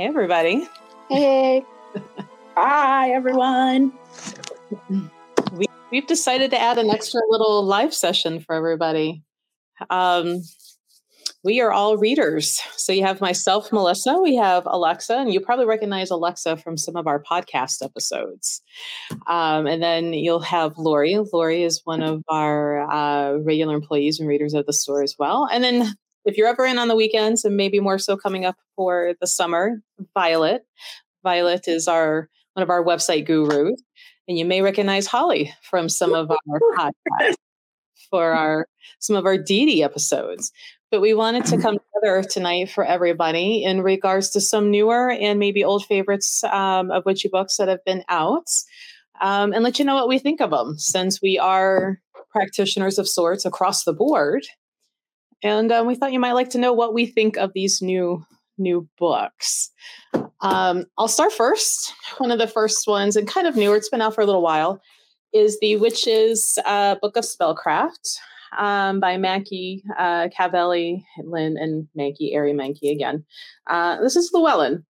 [0.00, 0.66] Hey, everybody.
[1.10, 1.62] Hey.
[2.56, 3.92] Hi, everyone.
[5.52, 9.22] We, we've decided to add an extra little live session for everybody.
[9.90, 10.40] Um,
[11.44, 12.58] we are all readers.
[12.76, 16.96] So you have myself, Melissa, we have Alexa, and you probably recognize Alexa from some
[16.96, 18.62] of our podcast episodes.
[19.26, 21.18] Um, and then you'll have Lori.
[21.30, 25.46] Lori is one of our uh, regular employees and readers of the store as well.
[25.52, 25.94] And then
[26.30, 29.26] if you're ever in on the weekends, and maybe more so coming up for the
[29.26, 29.82] summer,
[30.14, 30.64] Violet.
[31.24, 33.82] Violet is our one of our website gurus,
[34.28, 37.34] and you may recognize Holly from some of our podcasts
[38.10, 38.66] for our
[39.00, 40.52] some of our Dee episodes.
[40.90, 45.38] But we wanted to come together tonight for everybody in regards to some newer and
[45.38, 48.48] maybe old favorites um, of witchy books that have been out,
[49.20, 53.08] um, and let you know what we think of them, since we are practitioners of
[53.08, 54.46] sorts across the board.
[55.42, 58.24] And um, we thought you might like to know what we think of these new
[58.58, 59.70] new books.
[60.42, 61.94] Um, I'll start first.
[62.18, 64.42] One of the first ones, and kind of newer, it's been out for a little
[64.42, 64.80] while,
[65.32, 68.18] is The Witch's uh, Book of Spellcraft
[68.58, 73.24] um, by Mackie uh, Cavalli, Lynn, and Mankey, Ari Mankey again.
[73.66, 74.84] Uh, this is Llewellyn.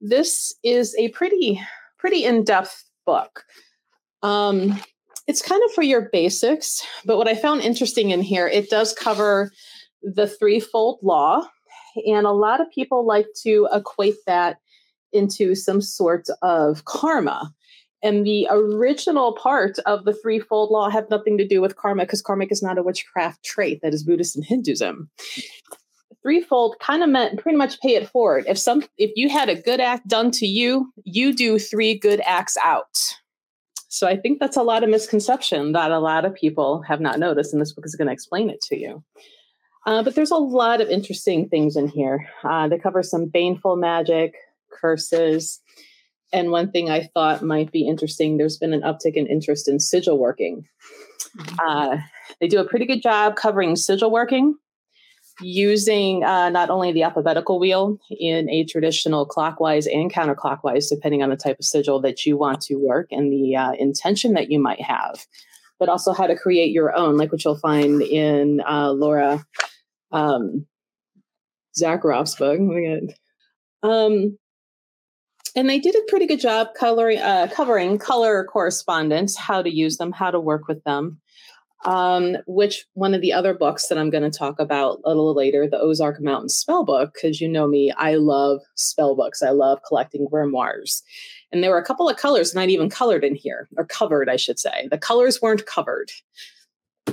[0.00, 1.60] This is a pretty,
[1.98, 3.44] pretty in-depth book.
[4.22, 4.80] Um,
[5.28, 8.92] it's kind of for your basics, but what I found interesting in here, it does
[8.92, 9.52] cover
[10.02, 11.48] the threefold law,
[12.06, 14.58] and a lot of people like to equate that
[15.12, 17.52] into some sort of karma.
[18.02, 22.20] And the original part of the threefold law had nothing to do with karma because
[22.20, 25.08] karmic is not a witchcraft trait that is Buddhist and Hinduism.
[26.22, 28.44] Threefold kind of meant pretty much pay it forward.
[28.48, 32.20] If some if you had a good act done to you, you do three good
[32.24, 32.98] acts out.
[33.88, 37.18] So I think that's a lot of misconception that a lot of people have not
[37.18, 39.04] noticed, and this book is going to explain it to you.
[39.84, 42.28] Uh, but there's a lot of interesting things in here.
[42.44, 44.34] Uh, they cover some baneful magic,
[44.72, 45.60] curses.
[46.32, 49.80] And one thing I thought might be interesting there's been an uptick in interest in
[49.80, 50.66] sigil working.
[51.36, 51.56] Mm-hmm.
[51.66, 51.96] Uh,
[52.40, 54.56] they do a pretty good job covering sigil working
[55.40, 61.30] using uh, not only the alphabetical wheel in a traditional clockwise and counterclockwise, depending on
[61.30, 64.60] the type of sigil that you want to work and the uh, intention that you
[64.60, 65.26] might have,
[65.78, 69.44] but also how to create your own, like what you'll find in uh, Laura
[70.12, 70.66] um,
[71.80, 72.60] Zakroff's book.
[73.82, 74.38] Um,
[75.54, 79.98] and they did a pretty good job coloring, uh, covering color correspondence, how to use
[79.98, 81.20] them, how to work with them.
[81.84, 85.34] Um, which one of the other books that I'm going to talk about a little
[85.34, 89.42] later, the Ozark Mountain Spell Book, because you know me, I love spell books.
[89.42, 91.02] I love collecting grimoires.
[91.50, 94.36] And there were a couple of colors not even colored in here, or covered, I
[94.36, 94.86] should say.
[94.92, 96.12] The colors weren't covered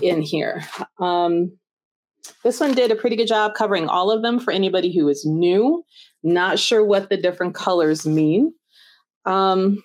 [0.04, 0.64] in here.
[1.00, 1.58] Um,
[2.44, 5.25] this one did a pretty good job covering all of them for anybody who is
[5.25, 5.84] new,
[6.24, 8.53] not sure what the different colors mean.
[9.25, 9.84] Um,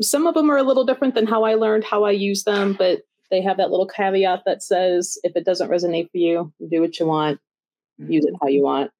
[0.00, 2.74] some of them are a little different than how I learned how I use them,
[2.78, 6.80] but they have that little caveat that says if it doesn't resonate for you, do
[6.80, 7.40] what you want,
[7.98, 8.90] use it how you want.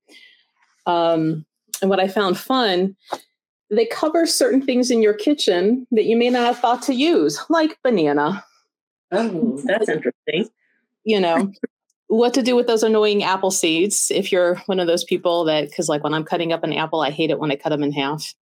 [0.86, 1.44] Um,
[1.80, 2.96] and what I found fun,
[3.70, 7.40] they cover certain things in your kitchen that you may not have thought to use,
[7.48, 8.44] like banana.
[9.12, 10.48] Oh, that's interesting.
[11.04, 11.52] You know,
[12.10, 15.70] what to do with those annoying apple seeds if you're one of those people that
[15.70, 17.84] because like when i'm cutting up an apple i hate it when i cut them
[17.84, 18.34] in half.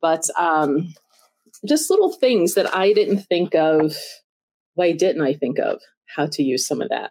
[0.00, 0.94] But um
[1.68, 3.94] just little things that i didn't think of
[4.74, 7.10] why didn't i think of how to use some of that.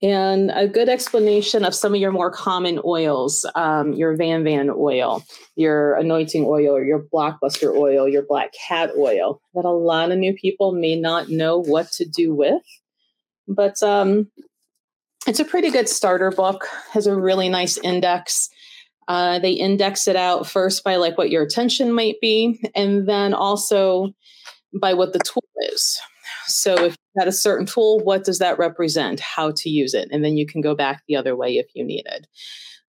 [0.00, 4.70] And a good explanation of some of your more common oils um, your van van
[4.70, 5.24] oil
[5.56, 10.34] your anointing oil your blockbuster oil your black cat oil that a lot of new
[10.34, 12.62] people may not know what to do with.
[13.48, 14.30] But um,
[15.26, 18.50] it's a pretty good starter book has a really nice index.
[19.08, 23.34] Uh, they index it out first by like what your attention might be and then
[23.34, 24.12] also
[24.80, 26.00] by what the tool is.
[26.46, 29.20] So if you had a certain tool what does that represent?
[29.20, 31.84] How to use it and then you can go back the other way if you
[31.84, 32.26] needed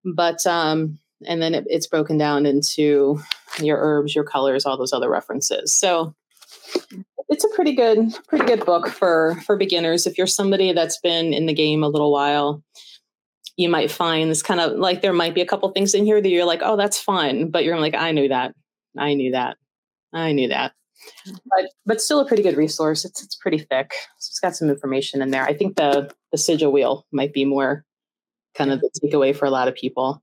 [0.04, 3.20] but um and then it, it's broken down into
[3.60, 5.76] your herbs your colors all those other references.
[5.76, 6.16] So
[7.34, 10.08] it's a pretty good pretty good book for for beginners.
[10.08, 12.64] If you're somebody that's been in the game a little while
[13.56, 16.20] you might find this kind of like there might be a couple things in here
[16.20, 18.56] that you're like oh that's fun but you're like i knew that.
[18.98, 19.58] I knew that.
[20.14, 20.74] I knew that.
[21.26, 23.04] But but still a pretty good resource.
[23.04, 23.94] It's it's pretty thick.
[24.18, 25.44] It's got some information in there.
[25.44, 27.84] I think the the sigil wheel might be more
[28.56, 30.22] kind of the takeaway for a lot of people.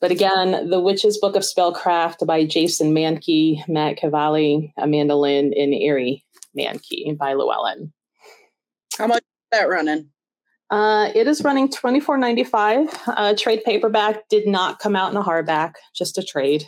[0.00, 5.74] But again the witch's book of spellcraft by jason mankey matt cavalli amanda lynn and
[5.74, 6.24] Ari
[6.56, 7.92] Mankey by Llewellyn.
[8.98, 10.10] How much is that running?
[10.70, 12.88] Uh, it is running twenty four ninety five.
[13.06, 16.64] Uh, trade paperback did not come out in a hardback, just a trade.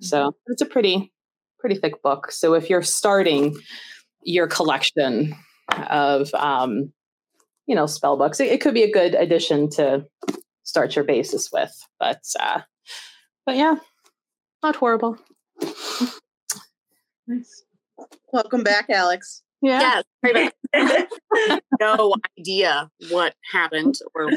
[0.00, 1.12] So it's a pretty
[1.60, 2.32] pretty thick book.
[2.32, 3.56] So if you're starting
[4.22, 5.34] your collection
[5.88, 6.92] of um,
[7.66, 10.06] you know spell books, it, it could be a good addition to
[10.64, 11.72] start your basis with.
[12.00, 12.62] But uh,
[13.46, 13.76] but yeah,
[14.62, 15.18] not horrible.
[17.26, 17.63] Nice.
[18.32, 19.42] Welcome back, Alex.
[19.62, 20.02] Yeah.
[20.22, 20.52] Yes.
[21.80, 24.30] no idea what happened or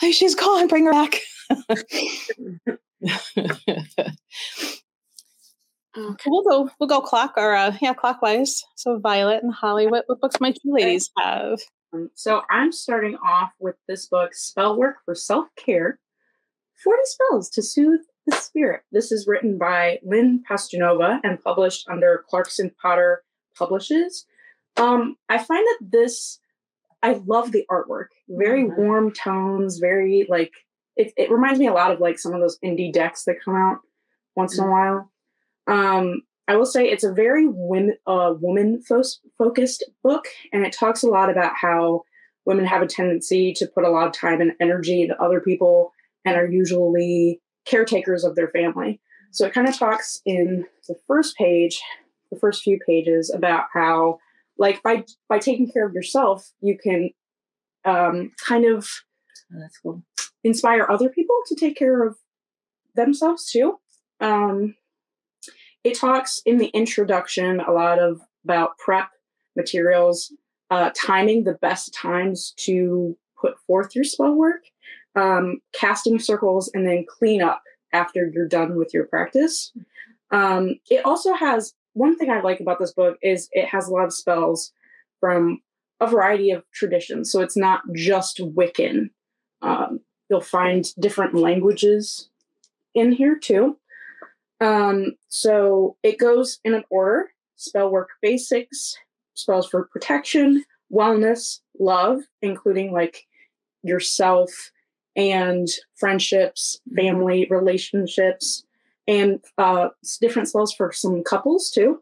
[0.12, 0.68] she's gone.
[0.68, 1.20] Bring her back.
[5.96, 6.28] Okay.
[6.30, 6.70] We'll go.
[6.78, 8.62] We'll go clock or uh, yeah, clockwise.
[8.76, 11.58] So Violet and Holly, what, what books might you ladies have?
[11.92, 15.98] Um, so I'm starting off with this book, Spell Work for Self Care:
[16.84, 18.82] Forty Spells to Soothe the Spirit.
[18.92, 23.22] This is written by Lynn Pastunova and published under Clarkson Potter
[23.56, 24.26] Publishes.
[24.76, 26.38] Um, I find that this,
[27.02, 28.08] I love the artwork.
[28.28, 28.80] Very mm-hmm.
[28.80, 29.78] warm tones.
[29.78, 30.52] Very like
[30.96, 31.12] it.
[31.16, 33.78] It reminds me a lot of like some of those indie decks that come out
[34.36, 34.64] once mm-hmm.
[34.64, 34.96] in a mm-hmm.
[35.66, 35.98] while.
[35.98, 39.02] Um, I will say it's a very women, uh, woman fo-
[39.36, 42.04] focused book, and it talks a lot about how
[42.46, 45.92] women have a tendency to put a lot of time and energy into other people
[46.24, 49.00] and are usually caretakers of their family.
[49.30, 51.80] So it kind of talks in the first page,
[52.30, 54.18] the first few pages about how,
[54.58, 57.10] like, by by taking care of yourself, you can
[57.84, 58.88] um, kind of
[59.52, 60.02] oh, that's cool.
[60.44, 62.16] inspire other people to take care of
[62.94, 63.78] themselves too.
[64.20, 64.74] Um,
[65.84, 69.10] it talks in the introduction a lot of about prep
[69.56, 70.32] materials,
[70.70, 74.62] uh, timing the best times to put forth your spell work,
[75.18, 77.62] um, casting circles, and then clean up
[77.92, 79.72] after you're done with your practice.
[80.30, 83.92] Um, it also has one thing I like about this book is it has a
[83.92, 84.72] lot of spells
[85.20, 85.60] from
[86.00, 87.32] a variety of traditions.
[87.32, 89.10] So it's not just Wiccan.
[89.62, 90.00] Um,
[90.30, 92.28] you'll find different languages
[92.94, 93.78] in here too.
[94.60, 98.96] Um, so it goes in an order spell work basics,
[99.34, 103.26] spells for protection, wellness, love, including like
[103.82, 104.70] yourself
[105.18, 108.64] and friendships, family relationships,
[109.06, 109.88] and uh,
[110.20, 112.00] different spells for some couples too.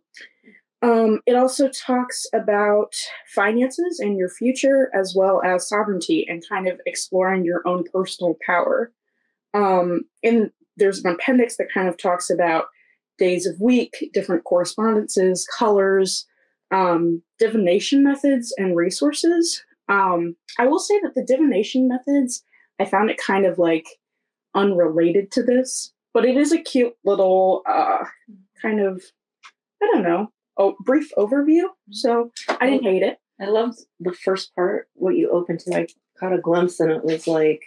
[0.82, 2.94] Um, it also talks about
[3.34, 8.36] finances and your future, as well as sovereignty and kind of exploring your own personal
[8.44, 8.92] power.
[9.54, 12.66] Um, in there's an appendix that kind of talks about
[13.18, 16.26] days of week, different correspondences, colors,
[16.70, 19.64] um, divination methods, and resources.
[19.88, 22.42] Um, I will say that the divination methods,
[22.78, 23.86] I found it kind of like
[24.54, 28.04] unrelated to this, but it is a cute little uh,
[28.60, 29.02] kind of,
[29.82, 31.64] I don't know, oh, brief overview.
[31.90, 32.30] So
[32.60, 33.18] I didn't hate it.
[33.40, 35.76] I loved the first part, what you opened to.
[35.76, 35.86] I
[36.18, 37.62] caught a glimpse, and it was like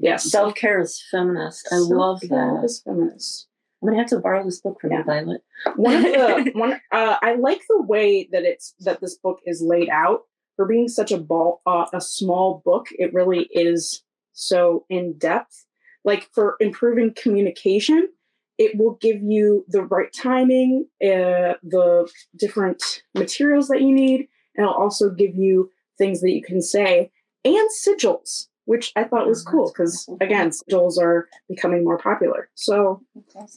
[0.00, 0.30] Yes.
[0.30, 1.68] Self care is feminist.
[1.70, 2.62] I love that.
[2.64, 3.46] Is feminist.
[3.82, 4.98] I'm gonna have to borrow this book from yeah.
[4.98, 5.42] you, Violet.
[5.76, 9.62] One of the one uh, I like the way that it's that this book is
[9.62, 10.22] laid out
[10.56, 12.88] for being such a ball uh, a small book.
[12.98, 14.02] It really is
[14.40, 15.66] so in depth.
[16.04, 18.08] Like for improving communication,
[18.56, 24.64] it will give you the right timing, uh, the different materials that you need, and
[24.64, 27.10] it'll also give you things that you can say
[27.44, 32.48] and sigils which I thought was cool because again, sigils are becoming more popular.
[32.54, 33.02] So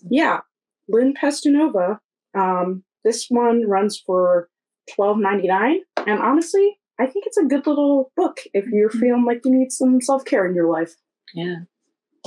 [0.09, 0.39] yeah,
[0.87, 1.99] Lynn Pestunova.
[2.33, 4.49] Um, this one runs for
[4.95, 8.99] twelve ninety nine, and honestly, I think it's a good little book if you're mm-hmm.
[8.99, 10.95] feeling like you need some self care in your life.
[11.33, 11.61] Yeah.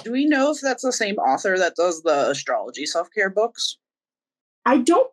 [0.03, 3.79] Do we know if that's the same author that does the astrology self care books?
[4.65, 5.11] I don't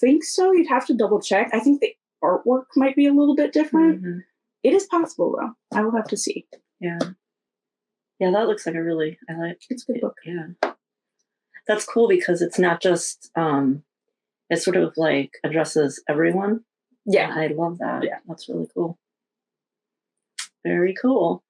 [0.00, 0.52] think so.
[0.52, 1.50] You'd have to double check.
[1.52, 4.02] I think the artwork might be a little bit different.
[4.02, 4.18] Mm-hmm.
[4.62, 5.78] It is possible though.
[5.78, 6.46] I will have to see.
[6.80, 6.98] Yeah.
[8.18, 10.16] Yeah, that looks like a really I like it's a good book.
[10.24, 10.70] Yeah.
[11.66, 13.82] That's cool because it's not just um
[14.50, 16.60] it sort of like addresses everyone.
[17.06, 17.32] Yeah.
[17.34, 18.04] I love that.
[18.04, 18.18] Yeah.
[18.26, 18.98] That's really cool.
[20.64, 21.42] Very cool.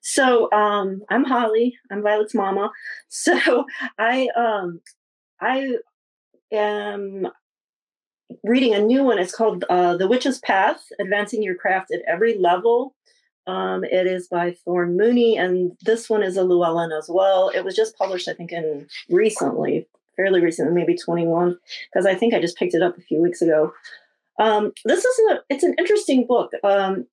[0.00, 1.76] So um I'm Holly.
[1.90, 2.70] I'm Violet's mama.
[3.08, 3.64] So
[3.98, 4.80] I um
[5.40, 5.76] I
[6.52, 7.28] am
[8.42, 9.18] reading a new one.
[9.18, 12.94] It's called uh, The Witch's Path Advancing Your Craft at Every Level
[13.48, 17.48] um, it is by Thorn Mooney, and this one is a Llewellyn as well.
[17.48, 19.86] It was just published, I think, in recently,
[20.16, 21.56] fairly recently, maybe 21,
[21.90, 23.72] because I think I just picked it up a few weeks ago.
[24.38, 26.52] Um, this is a, it's an interesting book.
[26.62, 27.06] Um,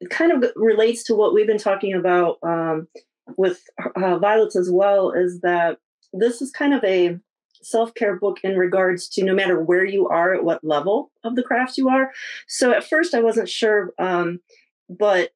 [0.00, 2.88] it kind of relates to what we've been talking about um,
[3.36, 3.62] with
[3.96, 5.12] uh, Violets as well.
[5.12, 5.78] Is that
[6.12, 7.18] this is kind of a
[7.62, 11.42] self-care book in regards to no matter where you are at what level of the
[11.42, 12.10] craft you are
[12.48, 14.40] so at first i wasn't sure um,
[14.88, 15.28] but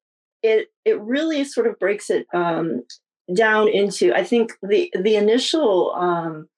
[0.45, 2.83] it it really sort of breaks it um,
[3.33, 4.13] down into.
[4.15, 6.49] I think the the initial um,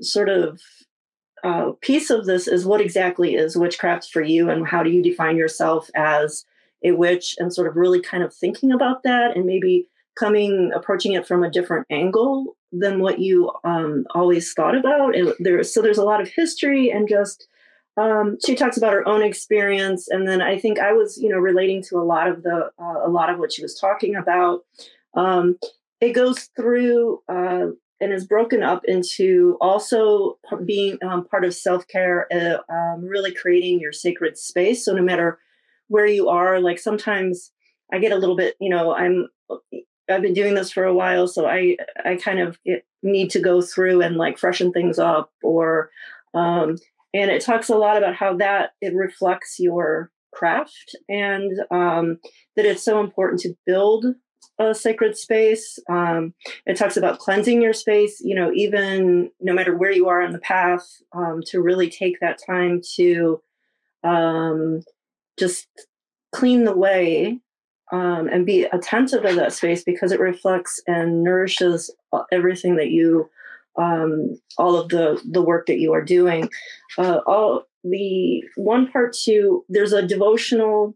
[0.00, 0.60] sort of
[1.44, 5.02] uh, piece of this is what exactly is witchcraft for you, and how do you
[5.02, 6.44] define yourself as
[6.84, 9.88] a witch, and sort of really kind of thinking about that, and maybe
[10.18, 15.14] coming approaching it from a different angle than what you um, always thought about.
[15.14, 17.46] And there's so there's a lot of history and just
[17.98, 21.38] um, she talks about her own experience, and then I think I was, you know,
[21.38, 24.64] relating to a lot of the uh, a lot of what she was talking about.
[25.14, 25.58] Um,
[26.00, 27.68] it goes through uh,
[28.00, 33.32] and is broken up into also being um, part of self care, uh, um, really
[33.32, 34.84] creating your sacred space.
[34.84, 35.38] So no matter
[35.88, 37.52] where you are, like sometimes
[37.92, 39.28] I get a little bit, you know, I'm
[40.08, 42.58] I've been doing this for a while, so I I kind of
[43.02, 45.90] need to go through and like freshen things up or
[46.34, 46.76] um,
[47.14, 52.18] and it talks a lot about how that it reflects your craft and um,
[52.56, 54.04] that it's so important to build
[54.58, 56.32] a sacred space um,
[56.64, 60.32] it talks about cleansing your space you know even no matter where you are on
[60.32, 63.40] the path um, to really take that time to
[64.04, 64.82] um,
[65.38, 65.66] just
[66.32, 67.38] clean the way
[67.92, 71.94] um, and be attentive to that space because it reflects and nourishes
[72.32, 73.28] everything that you
[73.78, 76.48] um, all of the the work that you are doing.
[76.98, 80.94] Uh, all the one part two, there's a devotional.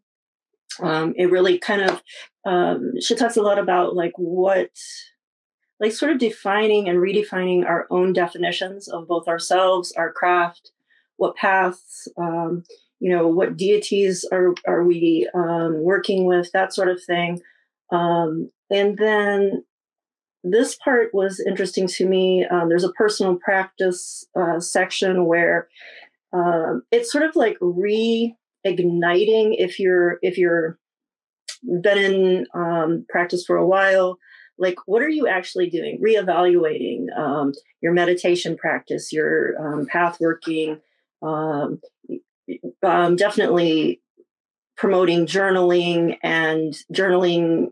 [0.82, 2.02] Um, it really kind of
[2.44, 4.70] um, she talks a lot about like what
[5.78, 10.72] like sort of defining and redefining our own definitions of both ourselves, our craft,
[11.16, 12.64] what paths, um,
[12.98, 17.40] you know, what deities are are we um, working with, that sort of thing.
[17.90, 19.64] Um, and then
[20.44, 22.46] this part was interesting to me.
[22.46, 25.68] Um, there's a personal practice uh, section where
[26.32, 27.58] um, it's sort of like
[28.66, 30.78] reigniting if you're if you're
[31.82, 34.18] been in um, practice for a while.
[34.58, 36.00] Like, what are you actually doing?
[36.04, 40.80] Reevaluating um, your meditation practice, your um, path working.
[41.22, 41.80] Um,
[42.82, 44.00] definitely
[44.76, 47.68] promoting journaling and journaling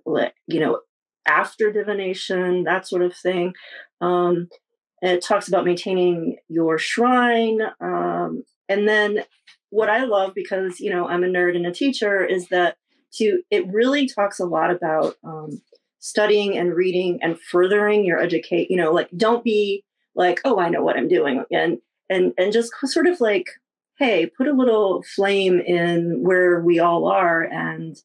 [0.46, 0.80] you know
[1.26, 3.52] after divination, that sort of thing.
[4.00, 4.48] Um,
[5.02, 7.60] it talks about maintaining your shrine.
[7.80, 9.24] Um, and then
[9.70, 12.76] what I love, because you know I'm a nerd and a teacher, is that
[13.14, 15.60] to it really talks a lot about um,
[15.98, 18.70] studying and reading and furthering your educate.
[18.70, 19.84] You know, like don't be
[20.14, 21.78] like, oh, I know what I'm doing, and
[22.10, 23.46] and and just sort of like,
[23.98, 28.00] hey, put a little flame in where we all are, and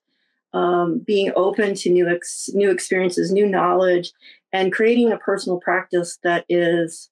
[0.54, 4.12] um, being open to new ex- new experiences, new knowledge,
[4.52, 7.10] and creating a personal practice that is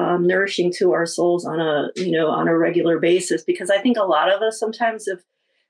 [0.00, 3.42] um, nourishing to our souls on a you know on a regular basis.
[3.42, 5.20] Because I think a lot of us sometimes if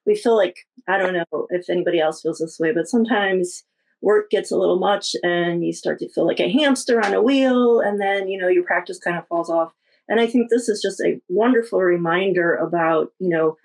[0.06, 0.56] we feel like
[0.88, 3.64] I don't know if anybody else feels this way, but sometimes
[4.02, 7.22] work gets a little much and you start to feel like a hamster on a
[7.22, 9.72] wheel, and then you know your practice kind of falls off.
[10.08, 13.56] And I think this is just a wonderful reminder about you know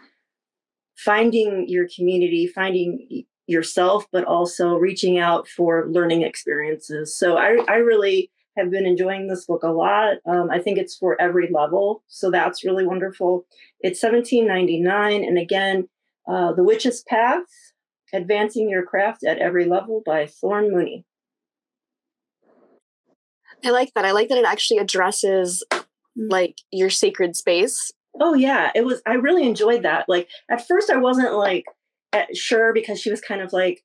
[0.98, 7.18] finding your community, finding yourself, but also reaching out for learning experiences.
[7.18, 10.18] So I, I really have been enjoying this book a lot.
[10.26, 13.46] Um, I think it's for every level, so that's really wonderful.
[13.80, 15.88] It's 17.99, and again,
[16.28, 17.44] uh, The Witch's Path:
[18.14, 21.06] Advancing Your Craft at Every Level by Thorn Mooney.
[23.64, 24.06] I like that.
[24.06, 25.84] I like that it actually addresses mm.
[26.18, 27.92] like your sacred space.
[28.22, 29.02] Oh yeah, it was.
[29.06, 30.06] I really enjoyed that.
[30.08, 31.66] Like at first, I wasn't like
[32.34, 33.84] sure because she was kind of like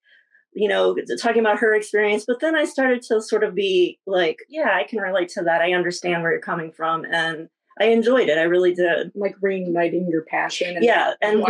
[0.53, 4.39] you know talking about her experience but then i started to sort of be like
[4.49, 5.61] yeah i can relate to that.
[5.61, 7.49] I understand where you're coming from and
[7.81, 8.39] i enjoyed it.
[8.39, 9.13] I really did.
[9.15, 11.45] Like reigniting your passion and yeah and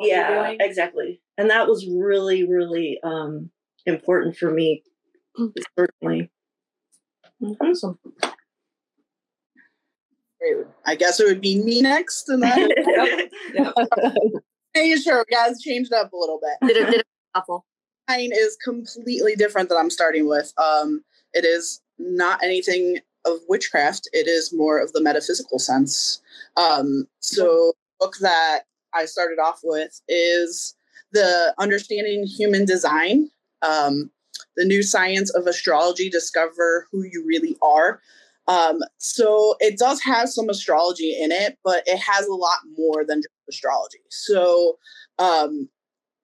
[0.00, 1.20] yeah exactly.
[1.36, 3.50] And that was really really um
[3.84, 4.82] important for me
[5.78, 6.30] certainly.
[7.60, 7.98] Awesome.
[10.84, 12.68] I guess it would be me next, and then
[13.54, 13.74] yep.
[14.74, 16.68] making sure guys changed up a little bit.
[16.68, 17.66] Did it, did it awful?
[18.08, 20.52] Mine is completely different that I'm starting with.
[20.58, 24.08] Um, it is not anything of witchcraft.
[24.12, 26.20] It is more of the metaphysical sense.
[26.56, 28.60] Um, so, book that
[28.94, 30.74] I started off with is
[31.12, 33.30] the Understanding Human Design.
[33.62, 34.10] Um,
[34.56, 38.00] the new science of astrology discover who you really are
[38.48, 43.04] um, so it does have some astrology in it, but it has a lot more
[43.04, 43.98] than just astrology.
[44.10, 44.78] So
[45.18, 45.68] um,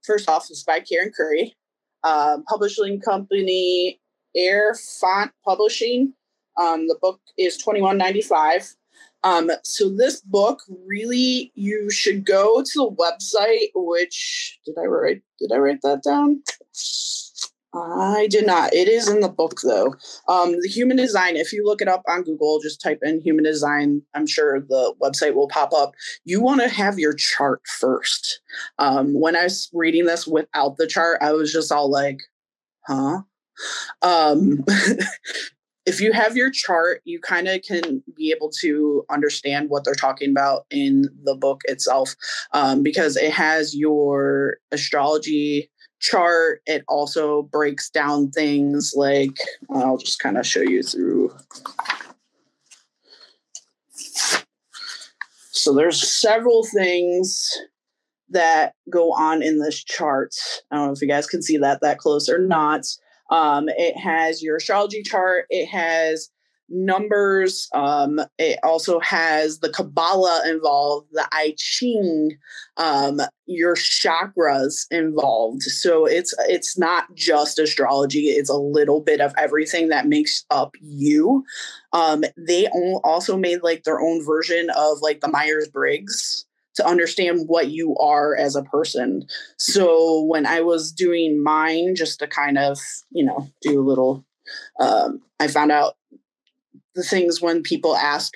[0.05, 1.57] first off, it's by Karen Curry,
[2.05, 4.01] um, publishing company
[4.35, 6.15] Air Font Publishing.
[6.57, 8.75] Um, the book is twenty one ninety five.
[9.25, 15.23] Um, so this book really you should go to the website, which did I write
[15.39, 16.43] did I write that down?
[17.75, 18.75] I did not.
[18.75, 19.95] It is in the book though.
[20.29, 23.45] Um, the human design, if you look it up on Google, just type in human
[23.45, 25.93] design, I'm sure the website will pop up.
[26.25, 28.41] You want to have your chart first.
[28.79, 32.21] Um, when I was reading this without the chart, I was just all like,
[32.87, 33.23] huh?
[34.03, 34.65] Um,
[35.87, 39.95] if you have your chart, you kind of can be able to understand what they're
[39.95, 42.15] talking about in the book itself
[42.53, 45.71] um, because it has your astrology
[46.03, 46.61] chart.
[46.67, 49.37] It also breaks down things like
[49.71, 51.35] I'll just kind of show you through.
[55.53, 57.49] So there's several things
[58.31, 60.35] that go on in this chart.
[60.71, 62.85] I don't know if you guys can see that that close or not.
[63.31, 65.47] Um, it has your astrology chart.
[65.51, 66.29] It has
[66.69, 67.69] numbers.
[67.75, 72.37] Um, it also has the Kabbalah involved, the I Ching,
[72.77, 75.63] um, your chakras involved.
[75.63, 78.31] So it's it's not just astrology.
[78.31, 81.45] It's a little bit of everything that makes up you.
[81.93, 82.69] Um, they
[83.05, 87.95] also made like their own version of like the Myers Briggs to understand what you
[87.97, 89.27] are as a person.
[89.59, 92.79] So when I was doing mine, just to kind of
[93.11, 94.25] you know do a little.
[94.81, 95.95] Um, I found out
[96.95, 98.33] the things when people ask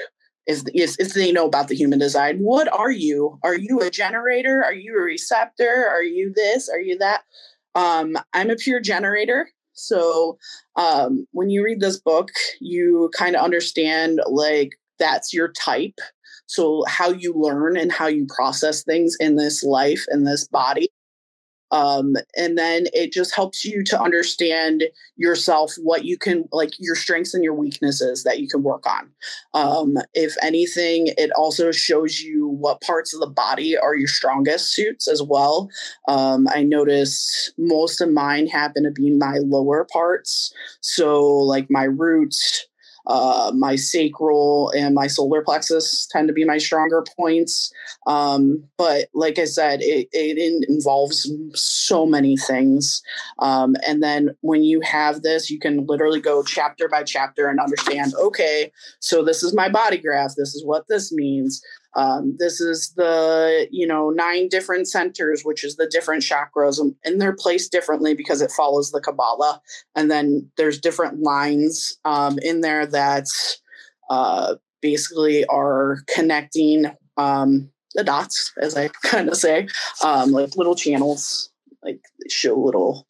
[0.47, 3.39] is, if they know about the human design what are you?
[3.43, 4.63] Are you a generator?
[4.65, 5.87] Are you a receptor?
[5.89, 6.69] Are you this?
[6.69, 7.23] Are you that?
[7.75, 9.51] Um, i'm a pure generator.
[9.75, 10.39] So
[10.77, 15.99] um, when you read this book you kind of understand like that's your type.
[16.47, 20.89] So how you learn and how you process things in this life in this body
[21.71, 24.85] um, and then it just helps you to understand
[25.17, 29.11] yourself what you can like your strengths and your weaknesses that you can work on.
[29.55, 34.73] Um, if anything it also shows you what parts of the body are your strongest
[34.73, 35.69] suits as well.
[36.09, 40.53] Um, i notice most of mine happen to be my lower parts.
[40.81, 42.67] So like my roots
[43.07, 47.73] uh, my sacral and my solar plexus tend to be my stronger points.
[48.07, 53.03] Um, but like I said, it, it involves so many things.
[53.39, 57.61] Um, and then when you have this, you can literally go chapter by chapter and
[57.61, 61.63] understand okay, so this is my body graph, this is what this means.
[61.97, 66.95] Um, this is the you know nine different centers, which is the different chakras, um,
[67.05, 69.61] and they're placed differently because it follows the Kabbalah.
[69.97, 73.27] And then there's different lines um, in there that
[74.11, 79.67] uh, basically are connecting um, the dots, as I kind of say,
[80.05, 81.51] um, like little channels,
[81.83, 83.07] like show little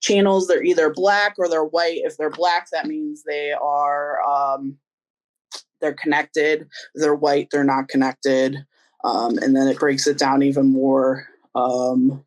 [0.00, 0.46] channels.
[0.46, 2.02] They're either black or they're white.
[2.04, 4.78] If they're black, that means they are um,
[5.84, 6.66] they're connected.
[6.94, 8.64] They're white, they're not connected.
[9.04, 11.28] Um, and then it breaks it down even more.
[11.54, 12.24] Um,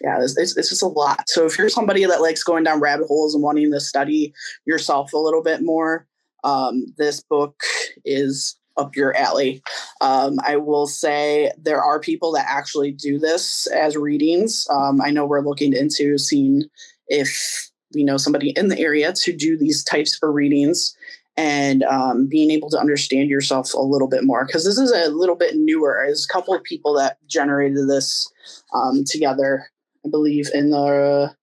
[0.00, 1.28] yeah, it's, it's, it's just a lot.
[1.28, 4.32] So if you're somebody that likes going down rabbit holes and wanting to study
[4.64, 6.06] yourself a little bit more,
[6.42, 7.60] um, this book
[8.06, 9.62] is up your alley.
[10.00, 14.66] Um, I will say there are people that actually do this as readings.
[14.70, 16.64] Um, I know we're looking into seeing
[17.08, 20.96] if we know somebody in the area to do these types of readings
[21.36, 25.10] and um, being able to understand yourself a little bit more because this is a
[25.10, 26.02] little bit newer.
[26.04, 28.30] There's a couple of people that generated this
[28.74, 29.66] um, together,
[30.04, 31.34] I believe, in the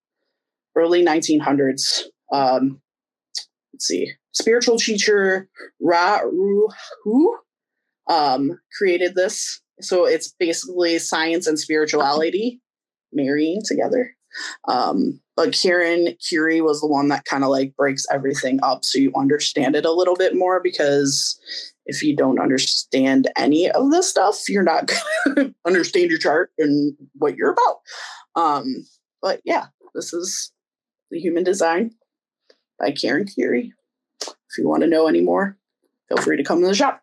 [0.76, 2.04] early 1900s.
[2.32, 2.82] Um,
[3.74, 5.48] let's see, spiritual teacher
[5.80, 7.38] Ra Uru
[8.08, 9.62] um, created this.
[9.82, 12.62] So it's basically science and spirituality
[13.12, 14.16] marrying together.
[14.68, 19.00] Um, but Karen Curry was the one that kind of like breaks everything up so
[19.00, 21.40] you understand it a little bit more because
[21.86, 24.92] if you don't understand any of this stuff, you're not
[25.26, 27.82] going to understand your chart and what you're about.
[28.36, 28.86] Um,
[29.22, 30.52] but yeah, this is
[31.12, 31.92] The Human Design
[32.80, 33.74] by Karen Curry.
[34.22, 35.58] If you want to know any more,
[36.10, 37.02] feel free to come to the shop.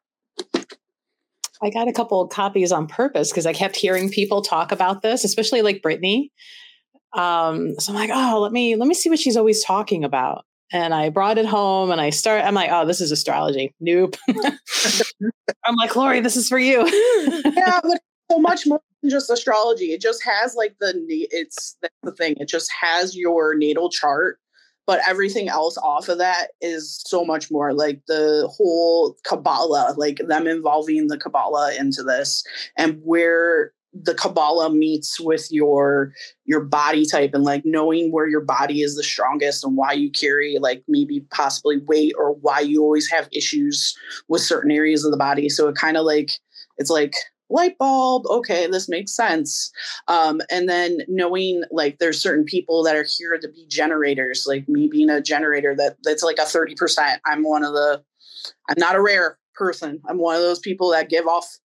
[1.62, 5.24] I got a couple copies on purpose because I kept hearing people talk about this,
[5.24, 6.32] especially like Brittany.
[7.12, 10.44] Um, so I'm like, oh, let me let me see what she's always talking about.
[10.72, 12.44] And I brought it home and I start.
[12.44, 13.74] I'm like, oh, this is astrology.
[13.80, 14.16] Nope.
[15.64, 16.86] I'm like, Lori, this is for you.
[17.44, 19.92] yeah, but so much more than just astrology.
[19.92, 20.94] It just has like the
[21.30, 22.36] it's that's the thing.
[22.38, 24.38] It just has your natal chart,
[24.86, 27.72] but everything else off of that is so much more.
[27.72, 32.44] Like the whole Kabbalah, like them involving the Kabbalah into this,
[32.78, 36.12] and where the kabbalah meets with your
[36.44, 40.10] your body type and like knowing where your body is the strongest and why you
[40.10, 43.96] carry like maybe possibly weight or why you always have issues
[44.28, 45.48] with certain areas of the body.
[45.48, 46.30] So it kind of like
[46.78, 47.14] it's like
[47.52, 49.72] light bulb okay this makes sense.
[50.06, 54.68] Um, and then knowing like there's certain people that are here to be generators like
[54.68, 58.02] me being a generator that that's like a 30% i'm one of the
[58.68, 60.00] i'm not a rare person.
[60.08, 61.58] I'm one of those people that give off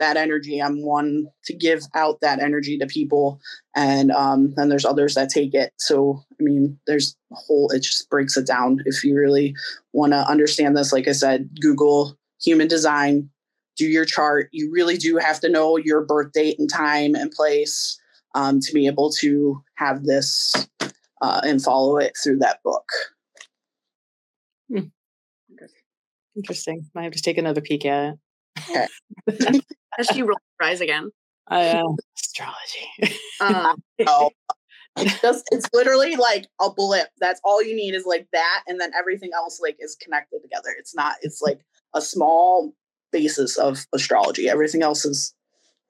[0.00, 3.40] that energy i'm one to give out that energy to people
[3.76, 7.80] and um and there's others that take it so i mean there's a whole it
[7.80, 9.54] just breaks it down if you really
[9.92, 13.30] want to understand this like i said google human design
[13.80, 14.50] do your chart.
[14.52, 17.98] You really do have to know your birth date and time and place
[18.34, 20.54] um, to be able to have this
[21.22, 22.86] uh, and follow it through that book.
[24.70, 24.88] Hmm.
[26.36, 26.84] Interesting.
[26.94, 28.90] I have to take another peek at it.
[29.28, 29.60] Okay.
[29.98, 31.10] As she rolls her eyes again.
[31.50, 31.82] Uh,
[32.16, 33.16] astrology.
[33.40, 33.74] Uh,
[34.06, 34.30] oh,
[34.96, 37.08] it's just it's literally like a blip.
[37.18, 40.68] That's all you need is like that, and then everything else like is connected together.
[40.78, 41.16] It's not.
[41.22, 41.60] It's like
[41.94, 42.74] a small
[43.12, 44.48] basis of astrology.
[44.48, 45.34] Everything else is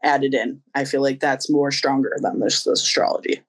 [0.02, 0.62] added in.
[0.74, 3.42] I feel like that's more stronger than this, this astrology.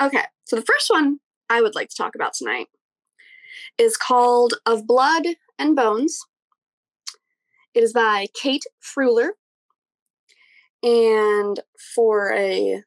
[0.00, 2.66] Okay, so the first one I would like to talk about tonight
[3.78, 5.24] is called Of Blood
[5.58, 6.20] and Bones.
[7.74, 9.30] It is by Kate Freuler.
[10.82, 11.60] And
[11.94, 12.82] for a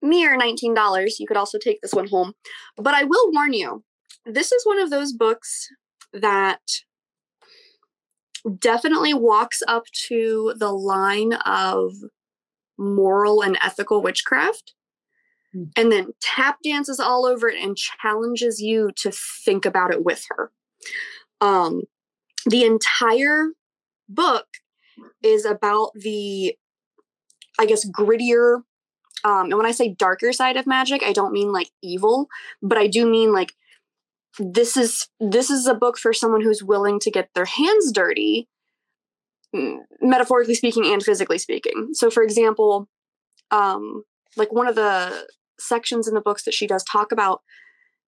[0.00, 2.34] mere $19, you could also take this one home.
[2.76, 3.82] But I will warn you,
[4.24, 5.68] this is one of those books
[6.12, 6.60] that
[8.58, 11.92] definitely walks up to the line of
[12.78, 14.74] moral and ethical witchcraft
[15.54, 15.70] mm.
[15.76, 19.10] and then tap dances all over it and challenges you to
[19.44, 20.50] think about it with her
[21.40, 21.82] um
[22.46, 23.50] the entire
[24.08, 24.46] book
[25.22, 26.54] is about the
[27.58, 28.62] i guess grittier
[29.24, 32.28] um and when i say darker side of magic i don't mean like evil
[32.62, 33.52] but i do mean like
[34.38, 38.48] this is this is a book for someone who's willing to get their hands dirty
[40.00, 41.90] metaphorically speaking and physically speaking.
[41.92, 42.88] So for example
[43.50, 44.02] um
[44.36, 45.26] like one of the
[45.60, 47.42] sections in the books that she does talk about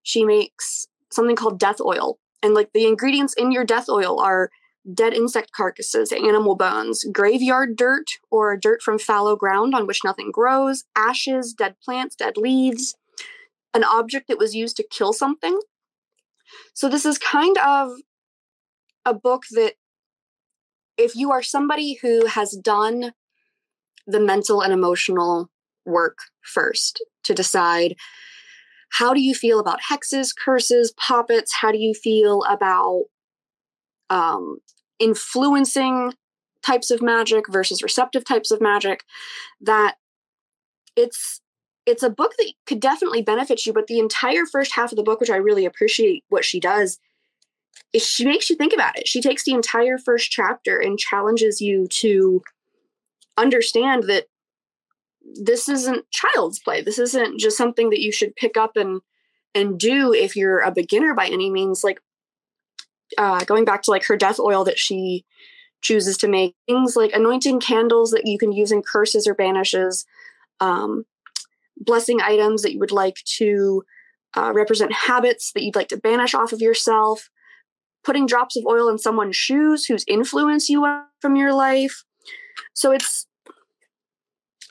[0.03, 4.51] she makes something called death oil and like the ingredients in your death oil are
[4.93, 10.31] dead insect carcasses animal bones graveyard dirt or dirt from fallow ground on which nothing
[10.31, 12.97] grows ashes dead plants dead leaves
[13.75, 15.59] an object that was used to kill something
[16.75, 17.91] so this is kind of
[19.05, 19.75] a book that
[20.97, 23.13] if you are somebody who has done
[24.07, 25.51] the mental and emotional
[25.85, 27.97] work first to decide
[28.93, 31.53] how do you feel about hexes, curses, poppets?
[31.61, 33.05] How do you feel about
[34.11, 34.59] um,
[34.99, 36.15] influencing
[36.65, 39.05] types of magic versus receptive types of magic?
[39.61, 39.97] That
[40.97, 41.41] it's
[41.87, 45.05] it's a book that could definitely benefit you, but the entire first half of the
[45.05, 46.99] book, which I really appreciate what she does,
[47.93, 49.07] is she makes you think about it.
[49.07, 52.43] She takes the entire first chapter and challenges you to
[53.37, 54.27] understand that
[55.35, 56.83] this isn't child's play.
[56.83, 59.01] This isn't just something that you should pick up and
[59.55, 61.83] and do if you're a beginner by any means.
[61.83, 62.01] Like
[63.19, 65.25] uh, going back to like her death oil that she
[65.83, 70.05] chooses to make things like anointing candles that you can use in curses or banishes
[70.61, 71.05] um,
[71.77, 73.85] blessing items that you would like to
[74.37, 77.31] uh, represent habits that you'd like to banish off of yourself,
[78.05, 82.05] putting drops of oil in someone's shoes whose influence you want from your life.
[82.75, 83.27] So it's,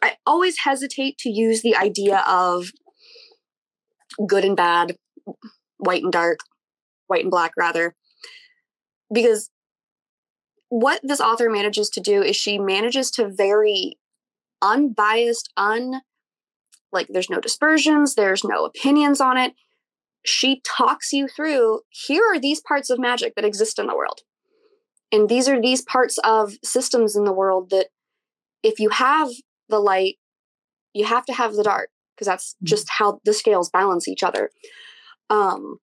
[0.01, 2.71] I always hesitate to use the idea of
[4.27, 4.95] good and bad,
[5.77, 6.39] white and dark,
[7.07, 7.95] white and black, rather,
[9.13, 9.49] because
[10.69, 13.97] what this author manages to do is she manages to very
[14.61, 16.01] unbiased, un
[16.91, 19.53] like there's no dispersions, there's no opinions on it.
[20.25, 24.21] She talks you through here are these parts of magic that exist in the world.
[25.11, 27.87] And these are these parts of systems in the world that
[28.63, 29.29] if you have
[29.69, 30.15] the light,
[30.93, 32.65] you have to have the dark because that's mm-hmm.
[32.65, 34.49] just how the scales balance each other.
[35.29, 35.77] Um,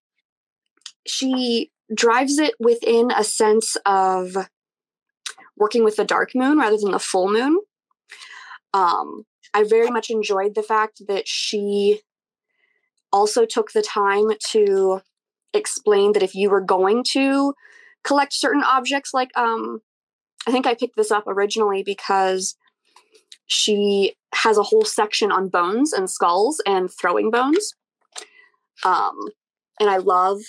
[1.05, 4.35] she drives it within a sense of
[5.57, 7.59] working with the dark moon rather than the full moon.
[8.73, 12.01] Um, I very much enjoyed the fact that she
[13.11, 15.01] also took the time to
[15.53, 17.53] explain that if you were going to
[18.03, 19.81] collect certain objects, like um,
[20.47, 22.55] I think I picked this up originally because
[23.45, 27.75] she has a whole section on bones and skulls and throwing bones.
[28.83, 29.29] Um,
[29.79, 30.39] and I love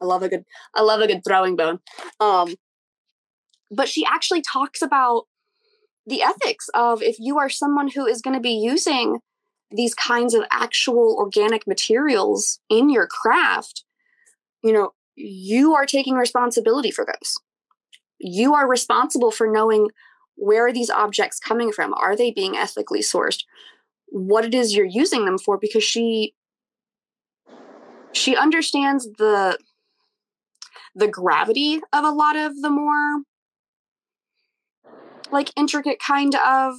[0.00, 1.80] I love a good I love a good throwing bone.
[2.20, 2.54] Um
[3.70, 5.24] but she actually talks about
[6.06, 9.18] the ethics of if you are someone who is going to be using
[9.70, 13.84] these kinds of actual organic materials in your craft,
[14.62, 17.40] you know, you are taking responsibility for those.
[18.18, 19.88] You are responsible for knowing
[20.36, 21.92] where are these objects coming from?
[21.94, 23.42] Are they being ethically sourced?
[24.06, 26.34] What it is you're using them for because she
[28.12, 29.58] she understands the
[30.96, 33.22] the gravity of a lot of the more
[35.30, 36.74] like intricate kind of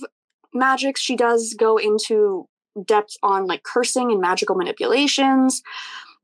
[0.53, 0.99] magics.
[0.99, 2.47] She does go into
[2.85, 5.61] depth on like cursing and magical manipulations,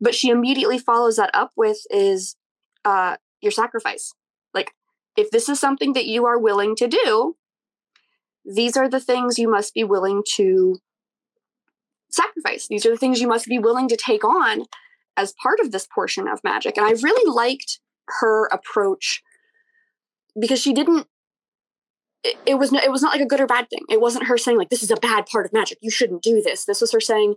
[0.01, 2.35] but she immediately follows that up with is
[2.83, 4.13] uh, your sacrifice.
[4.53, 4.71] Like,
[5.15, 7.35] if this is something that you are willing to do,
[8.43, 10.79] these are the things you must be willing to
[12.09, 12.67] sacrifice.
[12.67, 14.65] These are the things you must be willing to take on
[15.15, 16.77] as part of this portion of magic.
[16.77, 19.21] And I really liked her approach
[20.39, 21.07] because she didn't
[22.23, 23.83] it, was it was not like a good or bad thing.
[23.89, 25.77] It wasn't her saying like this is a bad part of magic.
[25.81, 26.65] You shouldn't do this.
[26.65, 27.35] This was her saying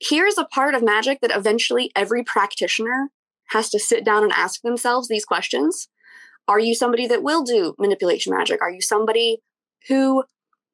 [0.00, 3.10] here's a part of magic that eventually every practitioner
[3.50, 5.88] has to sit down and ask themselves these questions.
[6.48, 8.62] Are you somebody that will do manipulation magic?
[8.62, 9.40] Are you somebody
[9.88, 10.24] who,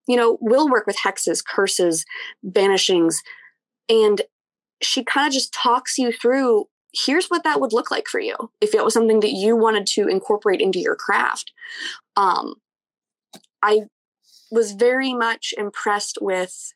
[0.07, 2.05] you know, will work with hexes, curses,
[2.45, 3.17] banishings?
[3.89, 4.23] And
[4.83, 8.35] she kind of just talks you through here's what that would look like for you
[8.61, 11.53] if it was something that you wanted to incorporate into your craft.
[12.17, 12.55] Um,
[13.63, 13.83] I
[14.51, 16.73] was very much impressed with,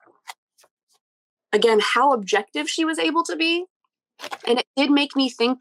[1.52, 3.64] again, how objective she was able to be.
[4.46, 5.60] And it did make me think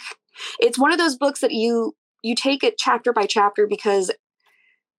[0.60, 4.12] it's one of those books that you you take it chapter by chapter because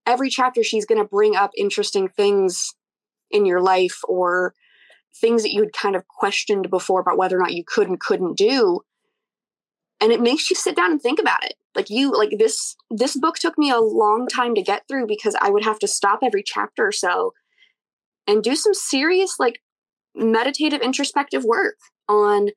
[0.07, 2.73] every chapter she's going to bring up interesting things
[3.29, 4.55] in your life or
[5.15, 7.99] things that you had kind of questioned before about whether or not you could and
[7.99, 8.81] couldn't do
[10.01, 11.53] and it makes you sit down and think about it.
[11.75, 15.35] Like you like this this book took me a long time to get through because
[15.41, 17.33] i would have to stop every chapter or so
[18.27, 19.61] and do some serious like
[20.13, 21.77] meditative introspective work
[22.09, 22.49] on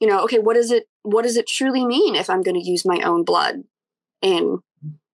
[0.00, 2.66] you know okay what is it what does it truly mean if i'm going to
[2.66, 3.64] use my own blood
[4.22, 4.60] in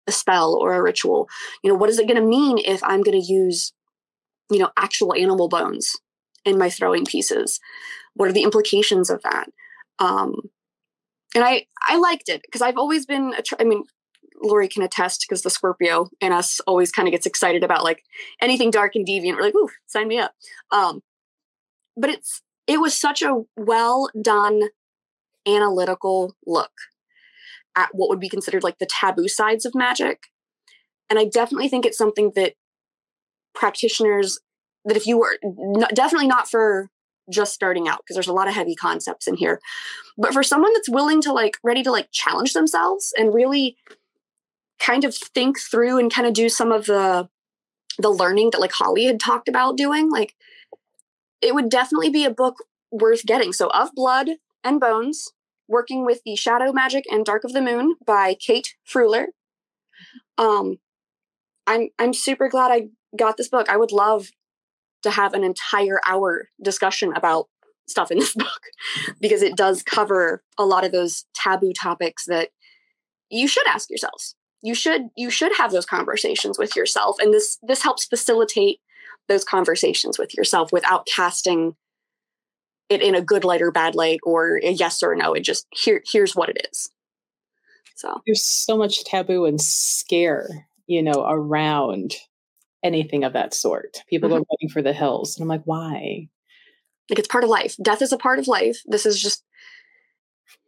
[0.06, 1.28] a spell or a ritual?
[1.62, 3.72] You know what is it going to mean if i'm going to use
[4.50, 5.96] you know actual animal bones
[6.44, 7.60] in my throwing pieces?
[8.14, 9.48] What are the implications of that?
[9.98, 10.34] Um
[11.34, 13.84] and i i liked it because i've always been I mean
[14.42, 18.02] Lori can attest because the Scorpio in us always kind of gets excited about like
[18.40, 19.36] anything dark and deviant.
[19.36, 20.32] We're like, ooh, sign me up.
[20.70, 21.00] Um,
[21.96, 24.62] but it's it was such a well done
[25.46, 26.72] analytical look
[27.76, 30.24] at what would be considered like the taboo sides of magic.
[31.08, 32.54] And I definitely think it's something that
[33.54, 34.38] practitioners
[34.84, 35.38] that if you were
[35.94, 36.90] definitely not for
[37.30, 39.60] just starting out because there's a lot of heavy concepts in here.
[40.16, 43.76] But for someone that's willing to like ready to like challenge themselves and really
[44.78, 47.28] kind of think through and kind of do some of the
[47.98, 50.34] the learning that like holly had talked about doing like
[51.40, 52.56] it would definitely be a book
[52.90, 53.52] worth getting.
[53.52, 54.28] So of blood
[54.62, 55.32] and bones
[55.68, 59.26] working with the shadow magic and dark of the moon by kate freuler
[60.38, 60.78] um
[61.66, 63.68] i'm i'm super glad i got this book.
[63.68, 64.30] I would love
[65.02, 67.46] to have an entire hour discussion about
[67.86, 68.62] stuff in this book
[69.20, 72.50] because it does cover a lot of those taboo topics that
[73.30, 74.34] you should ask yourselves.
[74.62, 78.80] You should you should have those conversations with yourself and this this helps facilitate
[79.28, 81.74] those conversations with yourself without casting
[82.88, 85.34] it in a good light or bad light or a yes or no.
[85.34, 86.90] It just here here's what it is.
[87.96, 88.20] So.
[88.26, 92.14] There's so much taboo and scare you know around
[92.86, 93.98] anything of that sort.
[94.08, 94.38] People mm-hmm.
[94.38, 95.36] go running for the hills.
[95.36, 96.28] And I'm like, why?
[97.10, 97.76] Like it's part of life.
[97.82, 98.82] Death is a part of life.
[98.86, 99.44] This is just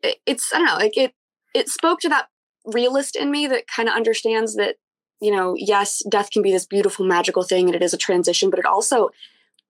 [0.02, 1.14] it, it's I don't know, like it
[1.54, 2.28] it spoke to that
[2.64, 4.76] realist in me that kind of understands that,
[5.20, 8.50] you know, yes, death can be this beautiful magical thing and it is a transition,
[8.50, 9.11] but it also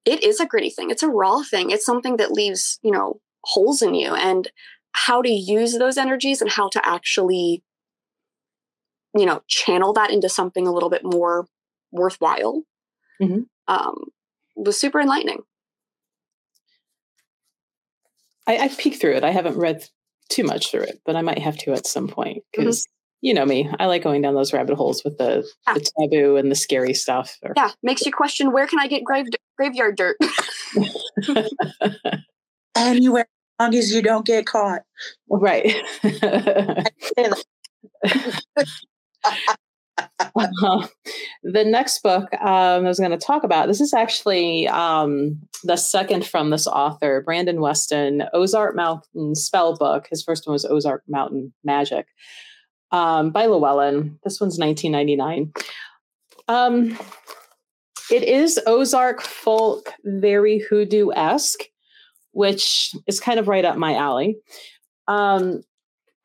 [0.05, 0.89] it is a gritty thing.
[0.89, 1.71] It's a raw thing.
[1.71, 4.51] It's something that leaves, you know, holes in you and
[4.91, 7.63] how to use those energies and how to actually
[9.15, 11.47] you know channel that into something a little bit more
[11.91, 12.63] worthwhile
[13.21, 13.41] mm-hmm.
[13.67, 13.95] um,
[14.55, 15.41] was super enlightening.
[18.47, 19.23] I, I've peeked through it.
[19.23, 19.87] I haven't read
[20.29, 23.27] too much through it, but I might have to at some point because mm-hmm.
[23.27, 23.69] you know me.
[23.79, 25.73] I like going down those rabbit holes with the, yeah.
[25.75, 27.37] the taboo and the scary stuff.
[27.43, 30.17] Or, yeah, makes you question where can I get grave graveyard dirt?
[32.75, 33.27] Anywhere,
[33.59, 34.81] as long as you don't get caught.
[35.29, 35.75] Right.
[40.35, 40.87] uh,
[41.43, 45.75] the next book um, I was going to talk about, this is actually um, the
[45.75, 50.07] second from this author, Brandon Weston, Ozark Mountain Spell Book.
[50.09, 52.07] His first one was Ozark Mountain Magic.
[52.91, 54.19] um, by Llewellyn.
[54.23, 55.53] This one's 1999.
[56.47, 56.97] Um,
[58.11, 61.61] it is Ozark folk, very hoodoo esque,
[62.31, 64.37] which is kind of right up my alley.
[65.07, 65.61] Um,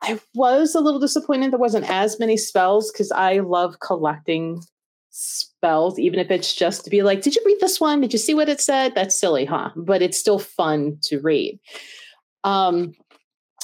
[0.05, 4.61] I was a little disappointed there wasn't as many spells because I love collecting
[5.09, 8.01] spells, even if it's just to be like, did you read this one?
[8.01, 8.93] Did you see what it said?
[8.93, 9.71] That's silly, huh?
[9.75, 11.59] But it's still fun to read.
[12.43, 12.93] Um,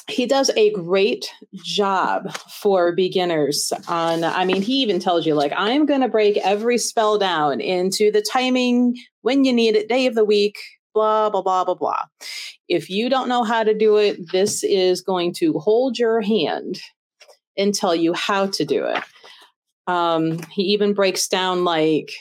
[0.09, 5.53] he does a great job for beginners on i mean he even tells you like
[5.55, 10.05] i'm going to break every spell down into the timing when you need it day
[10.07, 10.57] of the week
[10.93, 12.03] blah blah blah blah blah
[12.71, 16.81] if you don't know how to do it this is going to hold your hand
[17.57, 19.03] and tell you how to do it
[19.87, 22.11] um, he even breaks down like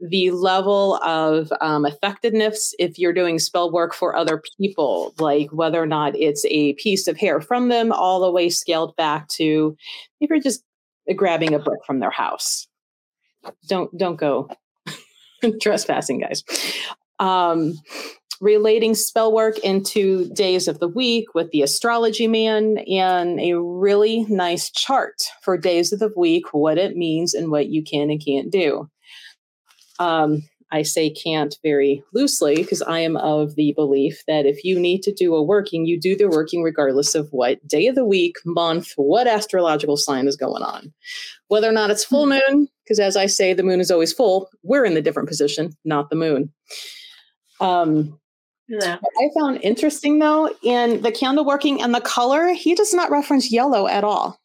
[0.00, 5.82] the level of um, effectiveness if you're doing spell work for other people, like whether
[5.82, 9.76] or not it's a piece of hair from them, all the way scaled back to
[10.20, 10.62] if you're just
[11.16, 12.68] grabbing a brick from their house.
[13.68, 14.48] Don't don't go
[15.60, 16.44] trespassing, guys.
[17.18, 17.74] Um,
[18.40, 24.24] relating spell work into days of the week with the astrology man and a really
[24.28, 28.24] nice chart for days of the week, what it means and what you can and
[28.24, 28.88] can't do.
[29.98, 34.78] Um, I say can't very loosely because I am of the belief that if you
[34.78, 38.04] need to do a working, you do the working regardless of what day of the
[38.04, 40.92] week, month, what astrological sign is going on.
[41.48, 42.38] Whether or not it's full hmm.
[42.38, 45.72] moon, because as I say, the moon is always full, we're in the different position,
[45.84, 46.52] not the moon.
[47.60, 48.18] Um,
[48.68, 48.98] yeah.
[49.02, 53.50] I found interesting though, in the candle working and the color, he does not reference
[53.50, 54.38] yellow at all,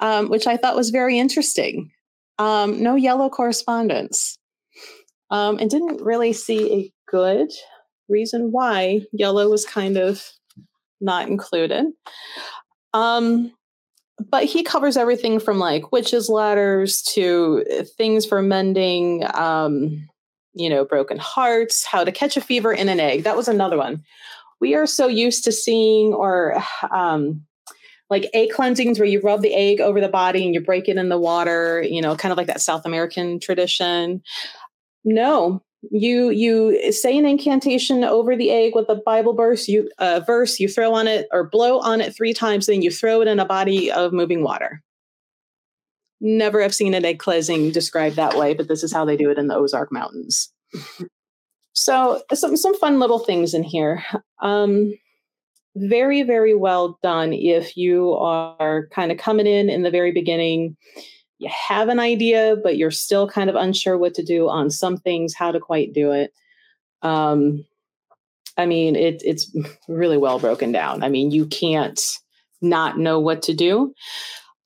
[0.00, 1.90] um, which I thought was very interesting.
[2.38, 4.36] Um, no yellow correspondence.
[5.30, 7.48] Um, and didn't really see a good
[8.08, 10.22] reason why yellow was kind of
[11.00, 11.86] not included.
[12.92, 13.52] Um,
[14.30, 17.64] but he covers everything from like witches' ladders to
[17.96, 20.08] things for mending, um,
[20.54, 23.24] you know, broken hearts, how to catch a fever in an egg.
[23.24, 24.02] That was another one.
[24.60, 27.44] We are so used to seeing or um,
[28.10, 30.96] like egg cleansings where you rub the egg over the body and you break it
[30.96, 34.22] in the water, you know, kind of like that South American tradition.
[35.04, 40.20] No, you you say an incantation over the egg with a Bible verse, you uh,
[40.26, 43.28] verse, you throw on it or blow on it three times, then you throw it
[43.28, 44.82] in a body of moving water.
[46.26, 49.30] Never have seen an egg cleansing described that way, but this is how they do
[49.30, 50.50] it in the Ozark Mountains.
[51.74, 54.02] So some some fun little things in here.
[54.40, 54.94] Um,
[55.76, 60.78] very, very well done if you are kind of coming in in the very beginning.
[61.38, 64.96] You have an idea, but you're still kind of unsure what to do on some
[64.96, 66.32] things, how to quite do it.
[67.02, 67.66] Um,
[68.56, 69.54] I mean, it, it's
[69.88, 71.02] really well broken down.
[71.02, 72.00] I mean, you can't
[72.62, 73.92] not know what to do.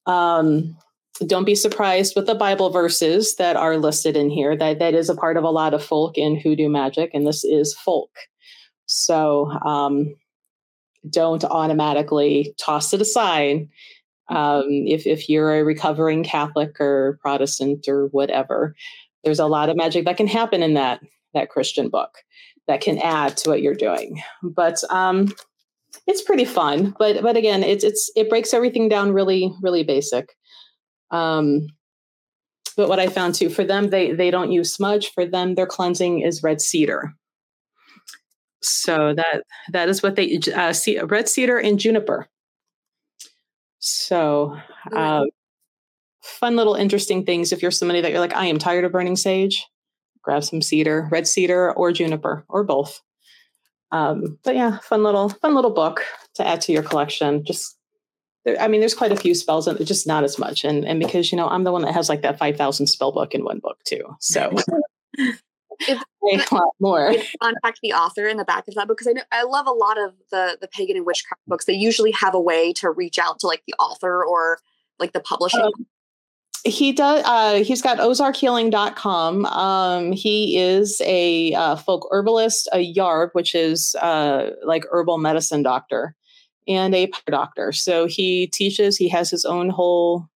[0.07, 0.77] Um,
[1.27, 4.57] don't be surprised with the Bible verses that are listed in here.
[4.57, 7.45] That that is a part of a lot of folk in hoodoo magic, and this
[7.45, 8.11] is folk.
[8.87, 10.15] So um,
[11.09, 13.69] don't automatically toss it aside
[14.29, 18.75] um, if, if you're a recovering Catholic or Protestant or whatever.
[19.25, 21.01] There's a lot of magic that can happen in that
[21.35, 22.19] that Christian book
[22.67, 24.23] that can add to what you're doing.
[24.43, 25.33] But um,
[26.07, 26.95] it's pretty fun.
[26.99, 30.35] But but again, it's it's it breaks everything down really really basic.
[31.11, 31.69] Um,
[32.77, 35.11] but what I found too for them, they they don't use smudge.
[35.13, 37.13] For them, their cleansing is red cedar.
[38.63, 42.29] So that that is what they uh, see red cedar and juniper.
[43.79, 44.57] So
[44.95, 45.25] uh,
[46.23, 47.53] fun little interesting things.
[47.53, 49.67] If you're somebody that you're like, I am tired of burning sage,
[50.23, 53.01] grab some cedar, red cedar or juniper or both.
[53.91, 57.45] Um, but yeah, fun little fun little book to add to your collection.
[57.45, 57.78] Just
[58.59, 60.65] I mean, there's quite a few spells, and just not as much.
[60.65, 63.13] And and because you know, I'm the one that has like that five thousand spell
[63.13, 64.17] book in one book too.
[64.21, 64.55] So
[65.89, 67.15] a lot more.
[67.41, 69.73] Contact the author in the back of that book because I know I love a
[69.73, 71.65] lot of the the pagan and witchcraft books.
[71.65, 74.59] They usually have a way to reach out to like the author or
[74.99, 75.61] like the publisher.
[75.61, 75.87] Um,
[76.65, 83.31] he does uh, he's got ozarkhealing.com um, he is a uh, folk herbalist a yarb
[83.33, 86.15] which is uh, like herbal medicine doctor
[86.69, 90.29] and a doctor so he teaches he has his own whole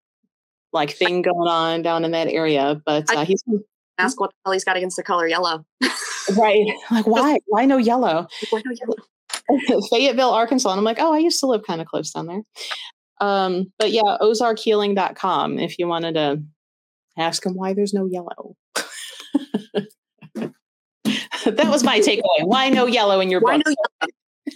[0.73, 3.43] like thing going on down in that area but uh, he's
[4.01, 5.63] ask what the hell he's got against the color yellow.
[6.37, 6.73] right.
[6.89, 7.37] Like, why?
[7.47, 8.27] Why no yellow?
[8.49, 8.95] Why no yellow?
[9.89, 10.69] Fayetteville, Arkansas.
[10.71, 12.41] And I'm like, oh, I used to live kind of close down there.
[13.19, 16.41] Um, but yeah, ozarkhealing.com if you wanted to
[17.17, 18.55] ask him why there's no yellow.
[20.35, 22.43] that was my takeaway.
[22.43, 23.67] Why no yellow in your why book?
[23.67, 24.07] No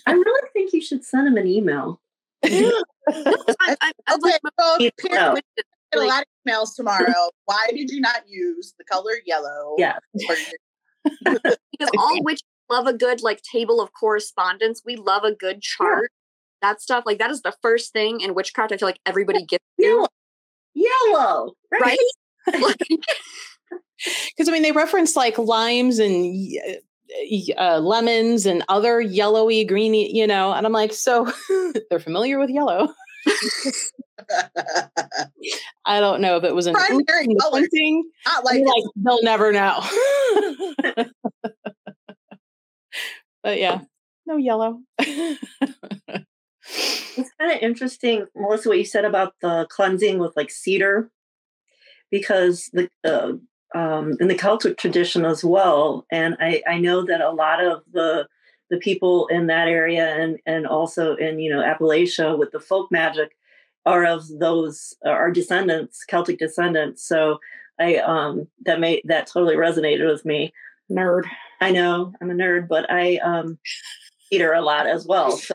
[0.05, 1.99] I really think you should send him an email.
[2.43, 5.33] I, I, I Okay, like so You Pierce, know.
[5.33, 7.29] we get a lot of emails tomorrow.
[7.45, 9.75] Why did you not use the color yellow?
[9.77, 9.97] Yeah.
[11.23, 14.81] because all witches love a good like table of correspondence.
[14.85, 16.11] We love a good chart.
[16.61, 18.71] That stuff, like that is the first thing in witchcraft.
[18.71, 20.05] I feel like everybody gets Yellow.
[20.05, 20.09] to,
[20.75, 21.53] Yellow.
[21.81, 21.97] right?
[22.61, 22.77] Like,
[24.37, 26.77] Because I mean, they reference like limes and y- y-
[27.57, 31.31] uh, lemons and other yellowy, greeny, you know, and I'm like, so
[31.89, 32.93] they're familiar with yellow.
[35.85, 37.59] I don't know if it was an Primary oops in the color.
[37.59, 38.09] printing.
[38.25, 39.83] not I'm like like they'll never know.
[43.43, 43.81] but yeah,
[44.25, 44.79] no yellow.
[47.17, 51.09] It's kind of interesting, Melissa, what you said about the cleansing with like cedar,
[52.09, 53.33] because the uh,
[53.73, 57.81] um, in the Celtic tradition as well, and I, I know that a lot of
[57.91, 58.27] the
[58.69, 62.91] the people in that area and and also in you know Appalachia with the folk
[62.91, 63.35] magic
[63.85, 67.07] are of those are descendants, Celtic descendants.
[67.07, 67.39] So
[67.79, 70.53] I um that made that totally resonated with me.
[70.91, 71.25] Nerd.
[71.61, 73.57] I know I'm a nerd, but I um
[74.29, 75.31] cedar a lot as well.
[75.31, 75.53] So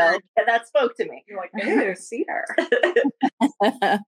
[0.00, 0.20] uh, nerd.
[0.46, 1.24] that spoke to me.
[1.28, 2.44] You're like, ew, cedar.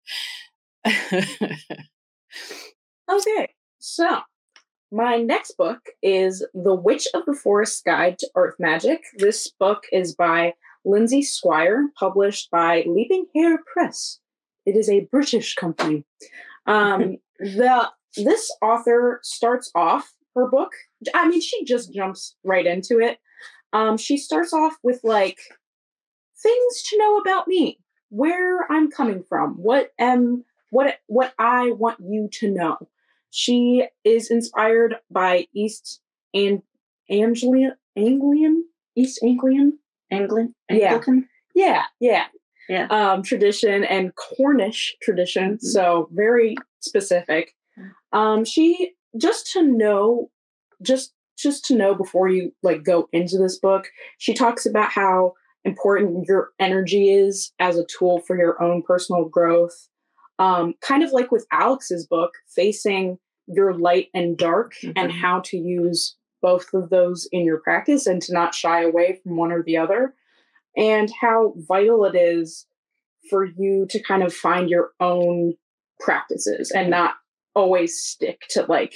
[3.10, 4.20] Okay, so
[4.90, 9.02] my next book is The Witch of the Forest Guide to Earth Magic.
[9.18, 10.54] This book is by
[10.86, 14.20] Lindsay Squire, published by Leaping Hare Press.
[14.64, 16.04] It is a British company.
[16.66, 20.72] Um, the this author starts off her book.
[21.14, 23.18] I mean, she just jumps right into it.
[23.74, 25.38] Um, she starts off with like
[26.40, 31.98] things to know about me, where I'm coming from, what am what what I want
[32.00, 32.78] you to know.
[33.36, 36.00] She is inspired by East
[36.32, 36.62] and
[37.10, 38.64] Anglian Anglian
[38.96, 39.76] East Anglian
[40.12, 40.54] Anglican?
[40.70, 40.86] Yeah.
[40.92, 41.28] Anglican?
[41.56, 42.26] yeah yeah
[42.68, 42.86] Yeah.
[42.90, 45.60] um tradition and Cornish tradition Mhm.
[45.62, 47.54] so very specific
[48.12, 50.30] um she just to know
[50.82, 55.32] just just to know before you like go into this book she talks about how
[55.64, 59.88] important your energy is as a tool for your own personal growth
[60.38, 65.20] um kind of like with Alex's book facing your light and dark and Mhm.
[65.20, 69.36] how to use both of those in your practice and to not shy away from
[69.36, 70.14] one or the other
[70.76, 72.66] and how vital it is
[73.30, 75.54] for you to kind of find your own
[76.00, 77.14] practices and not
[77.54, 78.94] always stick to like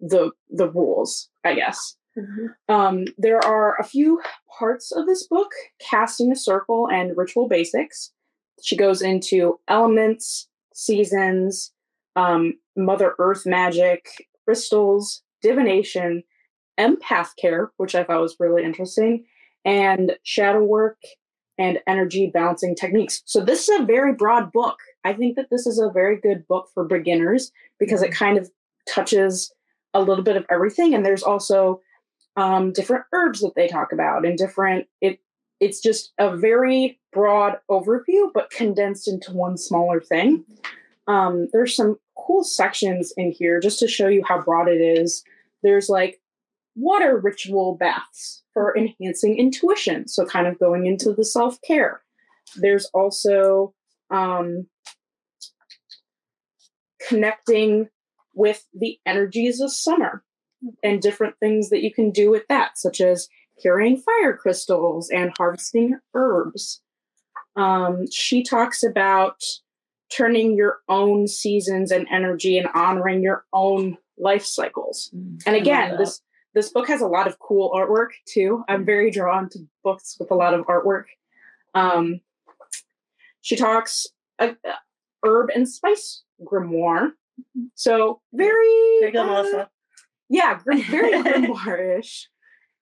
[0.00, 1.96] the the rules i guess.
[2.68, 4.20] Um, there are a few
[4.58, 8.12] parts of this book casting a circle and ritual basics.
[8.62, 11.72] She goes into elements seasons
[12.16, 14.06] um, mother earth magic
[14.44, 16.22] crystals divination
[16.78, 19.24] empath care which i thought was really interesting
[19.64, 20.96] and shadow work
[21.58, 23.22] and energy balancing techniques.
[23.24, 24.78] So this is a very broad book.
[25.04, 28.50] I think that this is a very good book for beginners because it kind of
[28.88, 29.52] touches
[29.94, 30.94] a little bit of everything.
[30.94, 31.80] And there's also
[32.36, 34.86] um, different herbs that they talk about and different.
[35.00, 35.20] It
[35.60, 40.44] it's just a very broad overview, but condensed into one smaller thing.
[41.06, 45.24] Um, there's some cool sections in here just to show you how broad it is.
[45.62, 46.20] There's like
[46.76, 50.08] water ritual baths for enhancing intuition.
[50.08, 52.02] So, kind of going into the self care.
[52.56, 53.74] There's also
[54.10, 54.66] um,
[57.08, 57.88] connecting
[58.34, 60.22] with the energies of summer
[60.82, 63.28] and different things that you can do with that, such as
[63.62, 66.80] carrying fire crystals and harvesting herbs.
[67.56, 69.42] Um, she talks about
[70.16, 75.10] turning your own seasons and energy and honoring your own life cycles.
[75.46, 76.20] And again, this
[76.54, 78.62] this book has a lot of cool artwork too.
[78.68, 81.04] I'm very drawn to books with a lot of artwork.
[81.74, 82.20] Um,
[83.40, 84.06] she talks
[84.38, 84.72] uh, uh,
[85.24, 87.12] herb and spice grimoire.
[87.74, 89.64] So very There you go, uh,
[90.28, 92.28] yeah, very grimoire-ish.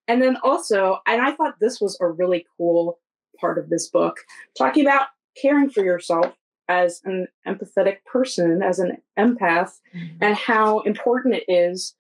[0.09, 2.99] And then also, and I thought this was a really cool
[3.41, 4.19] part of this book,
[4.59, 5.07] talking about
[5.41, 6.35] caring for yourself
[6.71, 9.73] as an empathetic person, as an empath,
[10.21, 11.95] and how important it is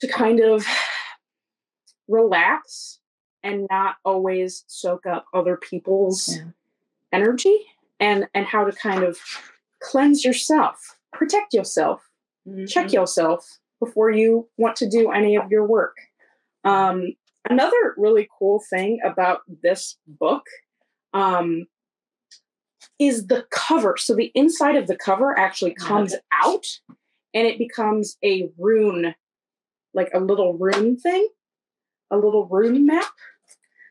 [0.00, 0.66] to kind of
[2.08, 2.98] relax
[3.42, 6.44] and not always soak up other people's Yeah.
[7.12, 7.66] energy
[8.00, 9.18] and and how to kind of
[9.80, 12.00] cleanse yourself protect yourself
[12.66, 15.96] check yourself before you want to do any of your work.
[16.64, 17.14] Um,
[17.48, 20.44] another really cool thing about this book
[21.14, 21.66] um,
[22.98, 23.96] is the cover.
[23.98, 26.64] So the inside of the cover actually comes out
[27.32, 29.14] and it becomes a rune,
[29.94, 31.28] like a little rune thing,
[32.10, 33.10] a little rune map,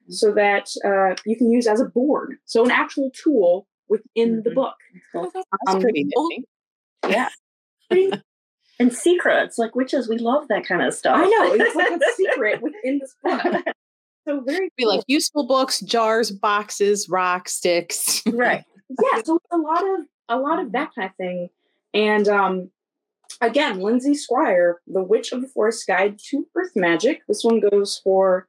[0.08, 2.38] so that uh, you can use as a board.
[2.46, 4.56] So an actual tool within the Mhm.
[4.56, 4.76] book.
[5.12, 5.32] Cool.
[5.34, 6.48] That's Um, pretty oh, nifty.
[7.10, 7.30] Yeah.
[8.80, 11.18] and secrets, like witches, we love that kind of stuff.
[11.18, 13.64] I know it's like a secret within this book.
[14.26, 18.24] So very Be like useful books, jars, boxes, rocks, sticks.
[18.32, 18.64] right.
[19.02, 21.50] Yeah, so a lot of a lot of that kind of thing.
[21.94, 22.72] And um
[23.42, 27.22] again, Lindsay Squire, The Witch of the Forest Guide to Earth Magic.
[27.28, 28.48] This one goes for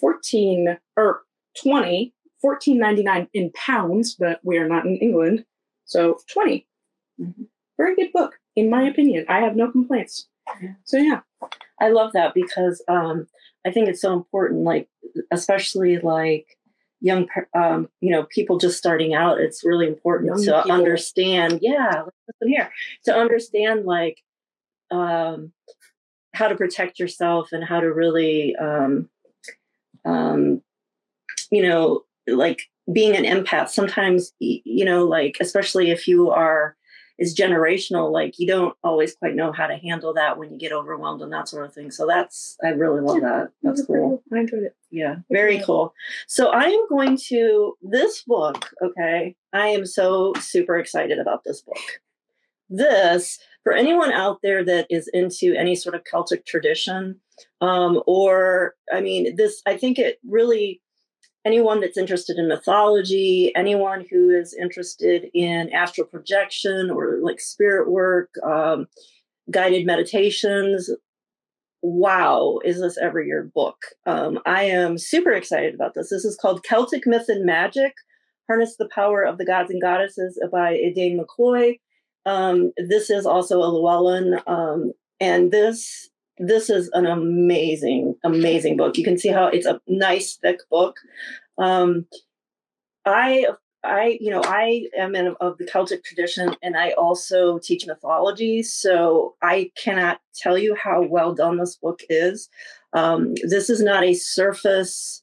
[0.00, 1.22] 14 or
[1.62, 2.12] 20,
[2.44, 5.44] 14.99 in pounds, but we are not in England.
[5.84, 6.66] So 20.
[7.20, 7.46] Mhm.
[7.76, 9.24] Very good book, in my opinion.
[9.28, 10.28] I have no complaints.
[10.84, 11.20] So yeah.
[11.80, 13.26] I love that because um,
[13.66, 14.88] I think it's so important, like
[15.30, 16.56] especially like
[17.04, 19.38] young, um, you know, people just starting out.
[19.38, 20.72] It's really important Young to people.
[20.72, 21.58] understand.
[21.60, 22.70] Yeah, listen here
[23.04, 24.22] to understand like
[24.90, 25.52] um,
[26.34, 29.10] how to protect yourself and how to really, um,
[30.06, 30.62] um,
[31.50, 33.68] you know, like being an empath.
[33.68, 36.74] Sometimes, you know, like especially if you are
[37.18, 40.72] is generational like you don't always quite know how to handle that when you get
[40.72, 41.90] overwhelmed and that sort of thing.
[41.90, 43.50] So that's i really love that.
[43.62, 44.22] that's It was very cool.
[44.32, 44.76] I enjoyed it.
[44.90, 45.94] yeah very cool.
[46.26, 49.36] So i am going to this book okay?
[49.52, 52.00] I am so super excited about this book.
[52.68, 57.20] This for anyone out there that is into any sort of celtic tradition
[57.60, 60.80] um, or i mean this i think it really
[61.44, 67.90] anyone that's interested in mythology, anyone who is interested in astral projection or like spirit
[67.90, 68.86] work, um,
[69.50, 70.90] guided meditations.
[71.82, 73.76] Wow, is this ever your book?
[74.06, 76.08] Um, I am super excited about this.
[76.08, 77.92] This is called Celtic Myth and Magic
[78.48, 81.78] Harness the Power of the Gods and Goddesses by Edain McCoy.
[82.26, 86.08] Um, this is also a Llewellyn, um, and this
[86.38, 88.96] this is an amazing, amazing book.
[88.96, 90.96] You can see how it's a nice, thick book.
[91.58, 92.06] Um,
[93.06, 93.46] I,
[93.84, 98.62] I, you know, I am in, of the Celtic tradition, and I also teach mythology.
[98.62, 102.48] So I cannot tell you how well done this book is.
[102.94, 105.22] Um, this is not a surface,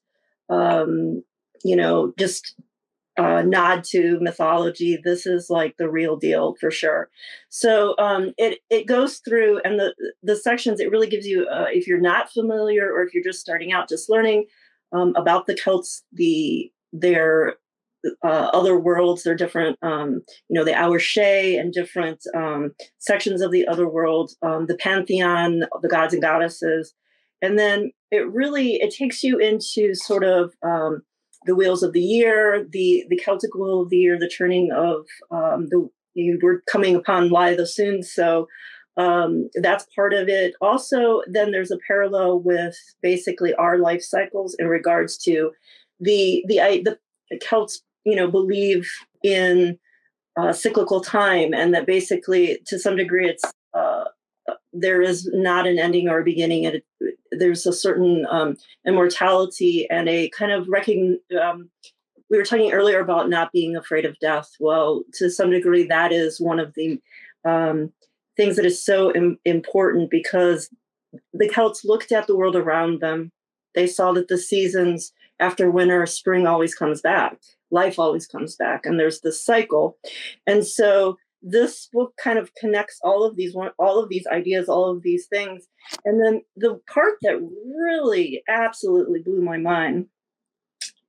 [0.49, 1.24] um,
[1.64, 2.55] you know, just
[3.22, 4.97] uh, nod to mythology.
[5.03, 7.09] This is like the real deal for sure.
[7.49, 9.93] So um, it it goes through, and the
[10.24, 13.41] the sections it really gives you, uh, if you're not familiar or if you're just
[13.41, 14.45] starting out, just learning
[14.91, 17.55] um, about the Celts, the their
[18.24, 23.41] uh, other worlds, their different, um, you know, the Our Shea and different um, sections
[23.41, 26.93] of the other world, um, the pantheon, the gods and goddesses,
[27.43, 31.01] and then it really it takes you into sort of um,
[31.46, 35.06] the wheels of the year, the the Celtic wheel of the year, the turning of
[35.32, 38.48] um, the you were coming upon Lie Soon, so
[38.98, 40.54] um, that's part of it.
[40.62, 45.52] Also, then there's a parallel with basically our life cycles in regards to
[46.00, 47.00] the the I, the
[47.39, 48.89] Celts, you know, believe
[49.24, 49.80] in
[50.38, 54.06] uh, cyclical time, and that basically, to some degree, it's uh,
[54.74, 56.64] there is not an ending or a beginning.
[56.64, 56.86] It,
[57.32, 61.16] there's a certain um, immortality and a kind of recogn.
[61.39, 61.70] Um,
[62.30, 64.50] we were talking earlier about not being afraid of death.
[64.60, 67.00] Well, to some degree, that is one of the
[67.44, 67.92] um,
[68.38, 70.70] things that is so Im- important because
[71.34, 73.32] the Celts looked at the world around them.
[73.76, 77.38] They saw that the seasons after winter, spring always comes back.
[77.72, 79.98] Life always comes back, and there's this cycle.
[80.46, 84.70] And so this book kind of connects all of these one, all of these ideas,
[84.70, 85.68] all of these things.
[86.06, 87.42] And then the part that
[87.76, 90.08] really absolutely blew my mind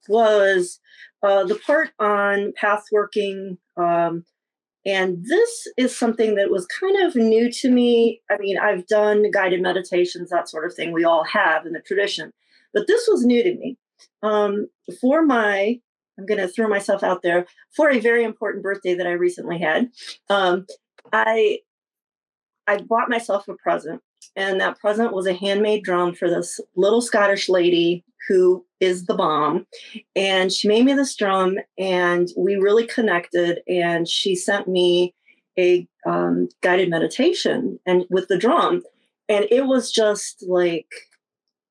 [0.09, 0.81] was
[1.23, 3.59] uh, the part on path working.
[3.77, 4.25] Um,
[4.85, 8.21] and this is something that was kind of new to me.
[8.31, 10.93] I mean, I've done guided meditations, that sort of thing.
[10.93, 12.33] We all have in the tradition,
[12.75, 13.79] but this was new to me.
[14.25, 14.69] Um,
[15.01, 15.79] for my,
[16.19, 19.59] I'm going to throw myself out there for a very important birthday that I recently
[19.59, 19.91] had.
[20.29, 20.67] Um,
[21.13, 21.61] I
[22.67, 24.01] I bought myself a present,
[24.37, 29.15] and that present was a handmade drum for this little Scottish lady who is the
[29.15, 29.67] bomb.
[30.15, 33.61] And she made me this drum, and we really connected.
[33.69, 35.15] And she sent me
[35.59, 38.83] a um, guided meditation and with the drum,
[39.29, 40.87] and it was just like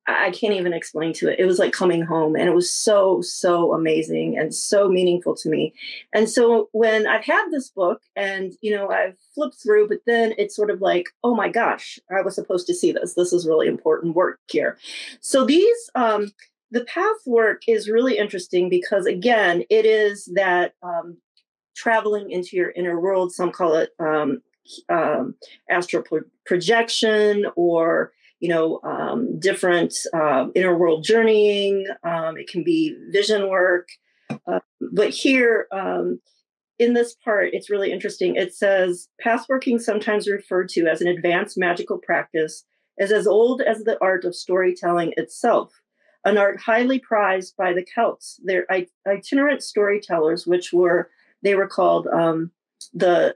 [0.07, 1.39] I can't even explain to it.
[1.39, 5.49] It was like coming home, and it was so so amazing and so meaningful to
[5.49, 5.73] me.
[6.13, 10.33] And so when I've had this book, and you know I've flipped through, but then
[10.37, 13.13] it's sort of like, oh my gosh, I was supposed to see this.
[13.13, 14.77] This is really important work here.
[15.19, 16.31] So these um,
[16.71, 21.17] the path work is really interesting because again, it is that um,
[21.75, 23.33] traveling into your inner world.
[23.33, 24.41] Some call it um,
[24.89, 25.35] um,
[25.69, 31.85] astral pro- projection or you know um, different uh, inner world journeying.
[32.03, 33.87] Um, it can be vision work,
[34.47, 34.59] uh,
[34.91, 36.19] but here um,
[36.79, 38.35] in this part, it's really interesting.
[38.35, 42.65] It says pathworking, sometimes referred to as an advanced magical practice,
[42.97, 45.71] is as old as the art of storytelling itself,
[46.25, 48.39] an art highly prized by the Celts.
[48.43, 48.65] Their
[49.07, 51.11] itinerant storytellers, which were
[51.43, 52.49] they were called um,
[52.93, 53.35] the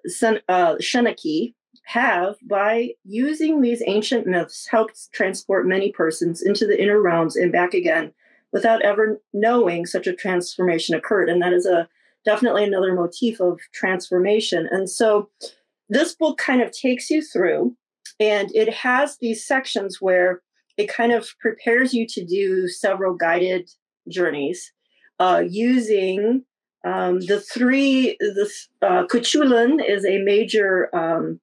[0.50, 1.54] uh, Seanchai,
[1.86, 7.52] have, by using these ancient myths, helped transport many persons into the inner realms and
[7.52, 8.12] back again
[8.52, 11.30] without ever knowing such a transformation occurred.
[11.30, 11.88] And that is a
[12.26, 14.68] definitely another motif of transformation.
[14.72, 15.30] And so
[15.90, 17.76] this book kind of takes you through,
[18.20, 20.42] and it has these sections where
[20.78, 23.70] it kind of prepares you to do several guided
[24.10, 24.74] journeys
[25.20, 26.44] uh, using
[26.86, 28.18] um, the three.
[28.20, 28.50] The
[28.82, 29.06] uh,
[29.86, 31.40] is a major um,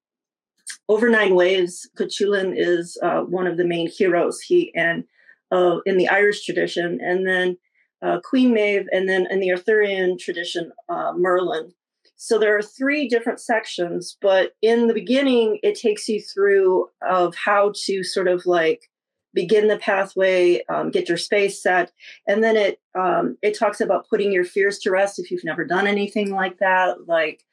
[0.89, 1.89] over nine waves.
[1.97, 4.41] Cuchulainn is uh, one of the main heroes.
[4.41, 5.05] He and
[5.51, 7.59] uh, in the Irish tradition, and then
[8.03, 11.72] uh, Queen Maeve, and then in the Arthurian tradition, uh, Merlin.
[12.16, 17.35] So there are three different sections, but in the beginning, it takes you through of
[17.35, 18.89] how to sort of like
[19.35, 21.91] begin the pathway, um, get your space set,
[22.26, 25.64] and then it um, it talks about putting your fears to rest if you've never
[25.64, 27.45] done anything like that, like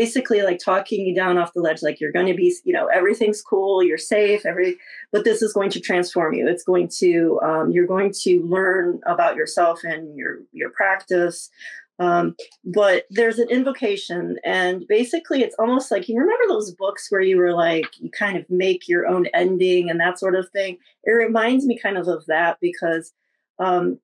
[0.00, 2.86] basically like talking you down off the ledge like you're going to be you know
[2.88, 4.76] everything's cool you're safe every
[5.12, 6.46] but this is going to transform you.
[6.46, 11.50] It's going to um, you're going to learn about yourself and your your practice.
[11.98, 17.22] Um, but there's an invocation and basically it's almost like you remember those books where
[17.22, 20.76] you were like you kind of make your own ending and that sort of thing?
[21.04, 23.14] It reminds me kind of of that because
[23.58, 23.98] um,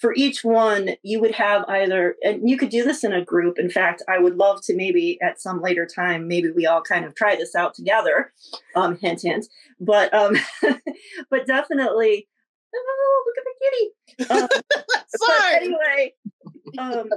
[0.00, 3.58] for each one, you would have either, and you could do this in a group.
[3.58, 7.04] In fact, I would love to maybe at some later time, maybe we all kind
[7.04, 8.32] of try this out together.
[8.74, 9.46] Um, hint, hint.
[9.78, 10.36] But, um,
[11.30, 12.28] but definitely,
[12.74, 14.54] oh, look at the kitty.
[14.80, 15.56] Um, Sorry.
[15.56, 16.14] anyway,
[16.78, 17.10] um,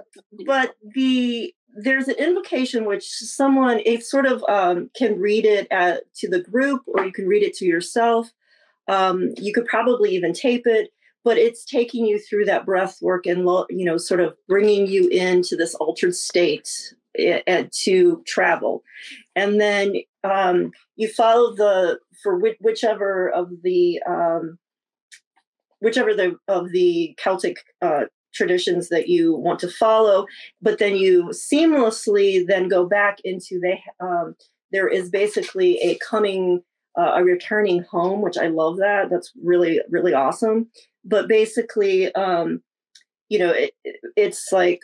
[0.46, 6.04] but the there's an invocation which someone it sort of um, can read it at,
[6.14, 8.32] to the group or you can read it to yourself.
[8.88, 10.93] Um, you could probably even tape it
[11.24, 15.08] but it's taking you through that breath work and you know sort of bringing you
[15.08, 16.94] into this altered state
[17.72, 18.84] to travel.
[19.36, 24.58] And then um, you follow the for whichever of the um,
[25.80, 30.26] whichever the of the celtic uh, traditions that you want to follow
[30.60, 34.36] but then you seamlessly then go back into the um,
[34.72, 36.64] there is basically a coming
[36.98, 39.10] uh, a returning home which i love that.
[39.12, 40.68] That's really really awesome
[41.04, 42.62] but basically um
[43.30, 43.74] you know it,
[44.16, 44.82] it's like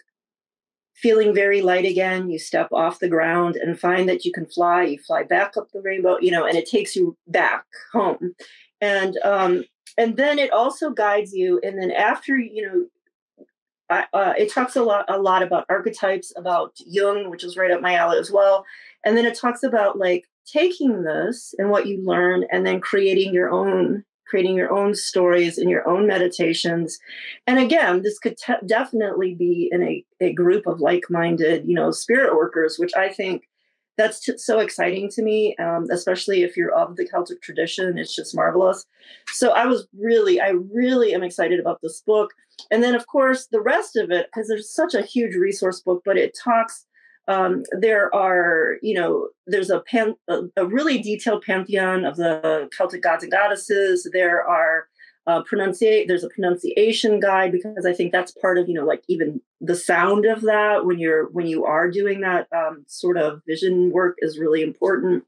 [0.96, 4.84] feeling very light again you step off the ground and find that you can fly
[4.84, 8.36] you fly back up the rainbow you know and it takes you back home.
[8.82, 9.64] And um
[9.98, 12.86] and then it also guides you and then after you know
[14.14, 17.82] uh, it talks a lot a lot about archetypes about jung which is right up
[17.82, 18.66] my alley as well.
[19.04, 23.34] And then it talks about like taking this and what you learn and then creating
[23.34, 27.00] your own creating your own stories and your own meditations.
[27.48, 31.92] And again, this could te- definitely be in a, a group of like-minded, you know,
[31.92, 33.44] spirit workers, which I think
[33.98, 37.98] that's t- so exciting to me, um, especially if you're of the Celtic tradition.
[37.98, 38.86] It's just marvelous.
[39.34, 42.30] So I was really, I really am excited about this book.
[42.72, 46.04] And then, of course, the rest of it, because there's such a huge resource book,
[46.06, 46.86] but it talks
[47.30, 52.68] um, there are, you know, there's a, pan, a, a, really detailed pantheon of the
[52.76, 54.10] Celtic gods and goddesses.
[54.12, 54.88] There are
[55.28, 56.08] uh, pronunciate.
[56.08, 59.76] There's a pronunciation guide because I think that's part of, you know, like even the
[59.76, 64.16] sound of that when you're when you are doing that um, sort of vision work
[64.20, 65.24] is really important.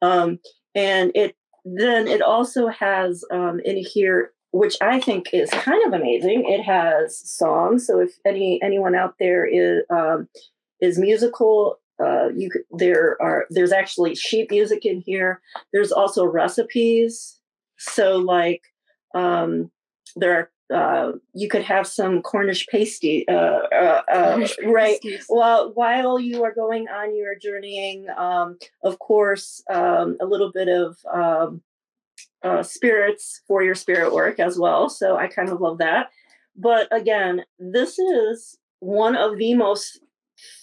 [0.00, 0.38] Um,
[0.74, 1.36] and it
[1.66, 6.44] then it also has um, in here which I think is kind of amazing.
[6.46, 7.86] It has songs.
[7.86, 10.28] So if any anyone out there is um,
[10.82, 11.78] is musical.
[12.02, 15.40] Uh, you there are there's actually sheet music in here.
[15.72, 17.38] There's also recipes.
[17.78, 18.62] So like
[19.14, 19.70] um,
[20.16, 24.98] there are uh, you could have some Cornish pasty, uh, uh, uh Cornish right?
[25.28, 30.68] Well, while you are going on your journeying, um, of course, um, a little bit
[30.68, 31.62] of um,
[32.42, 34.88] uh, spirits for your spirit work as well.
[34.88, 36.10] So I kind of love that.
[36.56, 40.00] But again, this is one of the most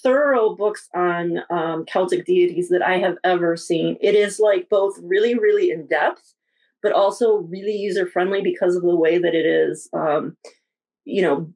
[0.03, 3.97] thorough books on um, Celtic deities that I have ever seen.
[4.01, 6.33] It is like both really, really in depth,
[6.81, 10.37] but also really user friendly because of the way that it is, um,
[11.05, 11.51] you know,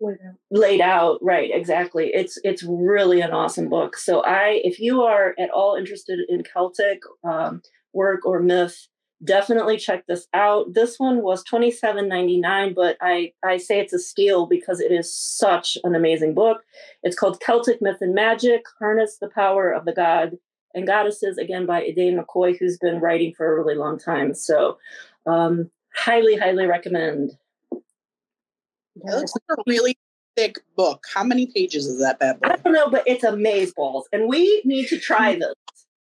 [0.00, 0.34] laid out.
[0.50, 1.18] laid out.
[1.22, 2.10] Right, exactly.
[2.14, 3.96] It's it's really an awesome book.
[3.96, 7.62] So I, if you are at all interested in Celtic um,
[7.92, 8.88] work or myth,
[9.24, 10.74] definitely check this out.
[10.74, 14.80] This one was twenty seven ninety nine, but I I say it's a steal because
[14.80, 16.62] it is such an amazing book.
[17.02, 20.38] It's called Celtic Myth and Magic: Harness the Power of the God
[20.74, 24.34] and Goddesses, again by Edain McCoy, who's been writing for a really long time.
[24.34, 24.78] So,
[25.26, 27.32] um, highly, highly recommend.
[27.72, 29.96] It looks like a really
[30.36, 31.04] thick book.
[31.12, 32.48] How many pages is that bad boy?
[32.48, 35.54] I don't know, but it's amaze balls, and we need to try this.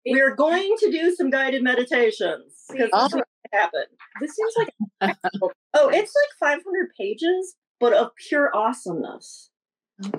[0.05, 3.03] We're going to do some guided meditations because Oh.
[3.03, 3.85] this is what happened.
[4.21, 4.69] This seems like
[5.73, 9.49] Oh, it's like 500 pages, but of pure awesomeness.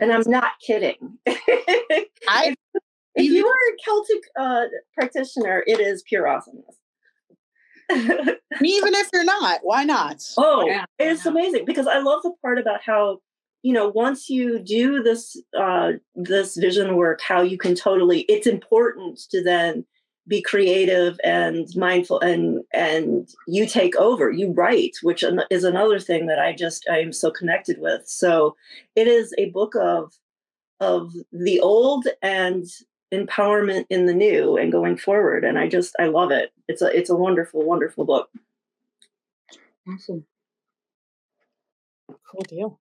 [0.01, 1.19] And I'm not kidding.
[1.29, 2.55] I
[3.15, 4.65] if you are a Celtic uh,
[4.95, 6.77] practitioner, it is pure awesomeness.
[7.91, 10.23] even if you're not, why not?
[10.37, 11.31] oh, Yeah, it's yeah.
[11.31, 13.21] amazing because I love the part about how
[13.67, 18.21] you know once you do this uh, this vision work, how you can totally.
[18.23, 19.85] It's important to then
[20.29, 26.27] be creative and mindful and and you take over you write which is another thing
[26.27, 28.57] that i just i am so connected with so
[28.97, 30.13] it is a book of
[30.81, 32.65] of the old and
[33.15, 36.87] empowerment in the new and going forward and i just i love it it's a
[36.87, 38.29] it's a wonderful wonderful book
[39.89, 40.25] awesome.
[42.31, 42.81] Cool deal.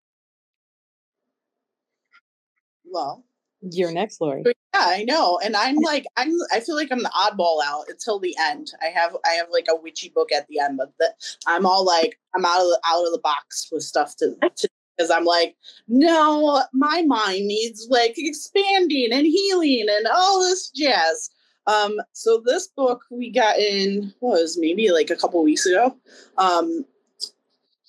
[2.96, 3.26] Well,
[3.62, 4.43] You're next, Lori.
[4.46, 6.32] yeah, I know, and I'm like, I'm.
[6.54, 8.72] I feel like I'm the oddball out until the end.
[8.82, 11.14] I have, I have like a witchy book at the end, but the,
[11.46, 14.36] I'm all like, I'm out of the out of the box with stuff to.
[14.56, 15.58] to because I'm like,
[15.89, 21.30] no, my mind needs like expanding and healing and all this jazz.
[21.68, 25.98] Um, so this book we got in what was maybe like a couple weeks ago.
[26.38, 26.86] Um,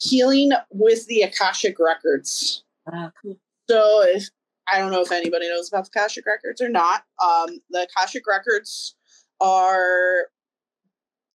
[0.01, 2.65] healing with the Akashic records.
[2.93, 3.39] Ah, cool.
[3.69, 4.29] So if
[4.71, 8.27] I don't know if anybody knows about the Akashic records or not, um, the Akashic
[8.27, 8.97] records
[9.41, 10.27] are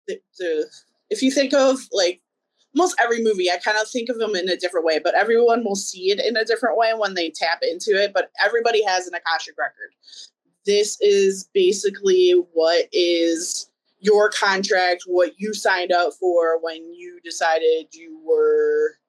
[0.08, 0.66] the, the
[1.10, 2.20] if you think of like
[2.74, 5.64] most every movie, I kind of think of them in a different way, but everyone
[5.64, 8.12] will see it in a different way when they tap into it.
[8.14, 9.94] But everybody has an Akashic record.
[10.64, 17.88] This is basically what is your contract, what you signed up for when you decided
[17.92, 18.99] you were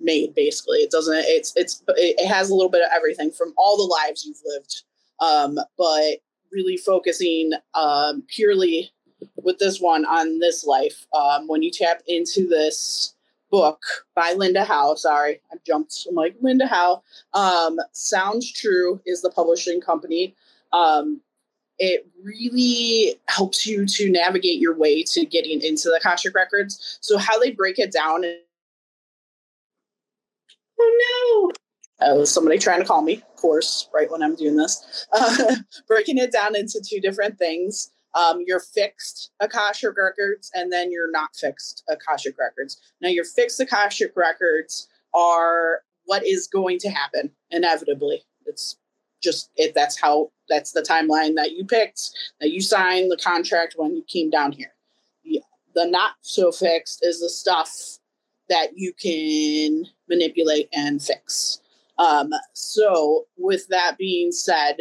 [0.00, 0.78] made basically.
[0.78, 4.24] It doesn't it's it's it has a little bit of everything from all the lives
[4.24, 4.82] you've lived
[5.20, 6.18] um but
[6.52, 8.90] really focusing um purely
[9.42, 11.06] with this one on this life.
[11.12, 13.14] Um when you tap into this
[13.50, 13.80] book
[14.14, 19.30] by linda howe sorry i jumped i'm like linda howe um sounds true is the
[19.30, 20.34] publishing company.
[20.72, 21.20] Um
[21.78, 26.98] it really helps you to navigate your way to getting into the Akashic records.
[27.00, 28.24] So how they break it down
[30.80, 31.52] oh
[32.00, 35.06] That was somebody trying to call me, of course, right when I'm doing this.
[35.12, 35.56] Uh,
[35.86, 37.90] breaking it down into two different things.
[38.14, 42.80] Um, your fixed Akashic records and then your not fixed Akashic records.
[43.00, 48.22] Now, your fixed Akashic records are what is going to happen inevitably.
[48.46, 48.76] It's
[49.22, 49.74] just it.
[49.74, 50.30] That's how.
[50.48, 52.10] That's the timeline that you picked.
[52.40, 54.72] That you signed the contract when you came down here.
[55.24, 55.42] The,
[55.74, 57.98] the not so fixed is the stuff
[58.48, 61.60] that you can manipulate and fix.
[61.98, 64.76] Um, so, with that being said,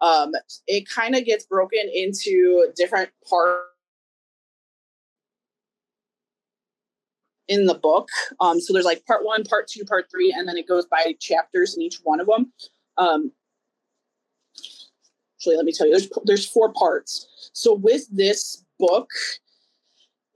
[0.00, 0.32] um,
[0.66, 3.64] it kind of gets broken into different parts
[7.48, 8.08] in the book.
[8.40, 11.14] Um, so, there's like part one, part two, part three, and then it goes by
[11.20, 12.52] chapters in each one of them.
[12.96, 13.32] Um,
[15.36, 17.50] actually, let me tell you, there's there's four parts.
[17.52, 19.10] So, with this book,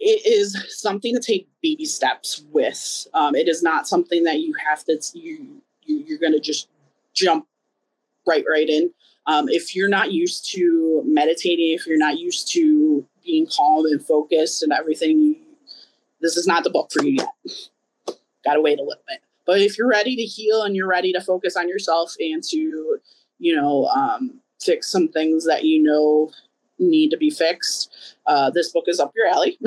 [0.02, 3.06] it is something to take baby steps with.
[3.14, 6.68] Um, it is not something that you have to you, you you're going to just
[7.14, 7.46] jump
[8.26, 8.90] right right in.
[9.28, 14.04] Um, if you're not used to meditating, if you're not used to being calm and
[14.04, 15.36] focused and everything,
[16.20, 18.16] this is not the book for you yet.
[18.44, 19.20] Got to wait a little bit.
[19.46, 22.98] But if you're ready to heal and you're ready to focus on yourself and to,
[23.38, 26.32] you know, um, fix some things that you know
[26.78, 29.58] need to be fixed, uh, this book is up your alley.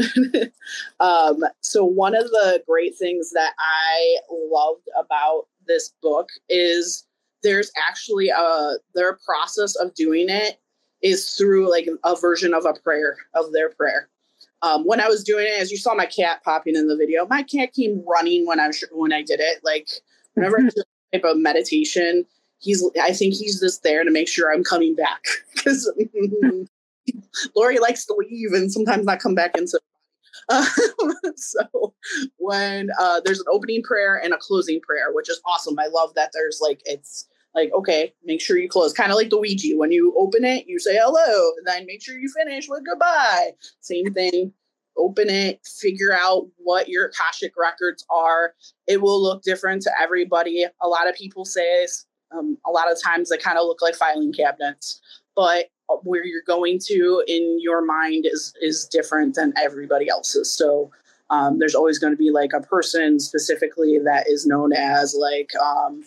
[0.99, 7.05] um, so, one of the great things that I loved about this book is
[7.43, 10.59] there's actually a their process of doing it
[11.01, 14.09] is through like a version of a prayer of their prayer.
[14.61, 17.27] Um, when I was doing it, as you saw my cat popping in the video,
[17.27, 19.59] my cat came running when I was when I did it.
[19.63, 19.87] Like
[20.33, 20.81] whenever I do
[21.13, 22.25] a type of meditation,
[22.59, 25.91] he's I think he's just there to make sure I'm coming back because
[27.55, 29.79] Lori likes to leave and sometimes not come back into.
[30.49, 30.65] Uh,
[31.35, 31.93] so
[32.37, 35.77] when uh, there's an opening prayer and a closing prayer, which is awesome.
[35.79, 39.29] I love that there's like it's like okay, make sure you close, kind of like
[39.29, 39.77] the Ouija.
[39.77, 43.51] When you open it, you say hello, and then make sure you finish with goodbye.
[43.81, 44.53] Same thing
[44.97, 48.53] open it, figure out what your Akashic records are.
[48.87, 50.65] It will look different to everybody.
[50.81, 51.87] A lot of people say
[52.31, 55.01] um, a lot of times they kind of look like filing cabinets,
[55.35, 55.65] but
[56.03, 60.51] where you're going to in your mind is is different than everybody else's.
[60.51, 60.91] So
[61.29, 65.49] um, there's always going to be like a person specifically that is known as like
[65.55, 66.03] um,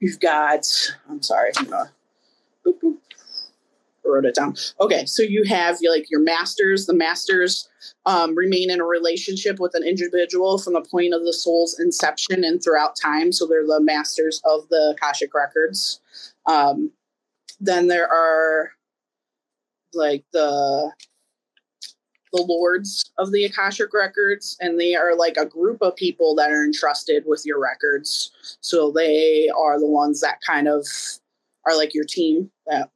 [0.00, 0.66] you've got.
[1.08, 1.92] I'm sorry, I'm gonna.
[2.66, 2.98] Boop, boop
[4.08, 4.54] wrote it down.
[4.80, 6.86] Okay, so you have like your masters.
[6.86, 7.68] The masters
[8.06, 12.44] um, remain in a relationship with an individual from the point of the soul's inception
[12.44, 13.32] and throughout time.
[13.32, 16.00] So they're the masters of the Akashic records.
[16.46, 16.90] Um,
[17.60, 18.72] then there are
[19.94, 20.92] like the
[22.32, 26.50] the lords of the Akashic records, and they are like a group of people that
[26.50, 28.58] are entrusted with your records.
[28.60, 30.86] So they are the ones that kind of
[31.64, 32.90] are like your team that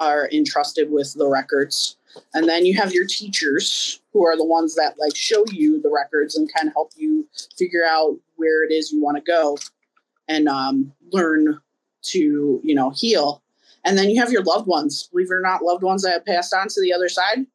[0.00, 1.96] are entrusted with the records.
[2.34, 5.90] And then you have your teachers who are the ones that like show you the
[5.90, 7.26] records and kind of help you
[7.56, 9.56] figure out where it is you want to go
[10.28, 11.58] and um, learn
[12.02, 13.42] to, you know, heal.
[13.84, 15.08] And then you have your loved ones.
[15.10, 17.46] Believe it or not, loved ones that have passed on to the other side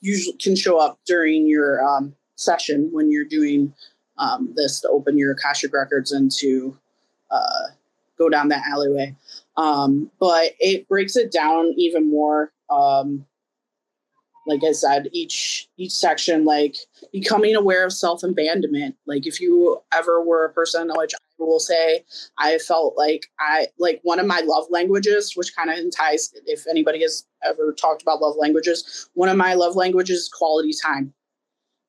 [0.00, 3.72] usually can show up during your um, session when you're doing
[4.18, 6.76] um, this to open your Akashic records and to
[7.30, 7.64] uh,
[8.18, 9.14] go down that alleyway.
[9.56, 12.52] Um, but it breaks it down even more.
[12.70, 13.26] Um,
[14.46, 16.76] like I said, each each section, like
[17.12, 18.96] becoming aware of self abandonment.
[19.06, 22.04] Like if you ever were a person, which I will say,
[22.38, 26.32] I felt like I like one of my love languages, which kind of ties.
[26.46, 30.72] If anybody has ever talked about love languages, one of my love languages is quality
[30.82, 31.12] time,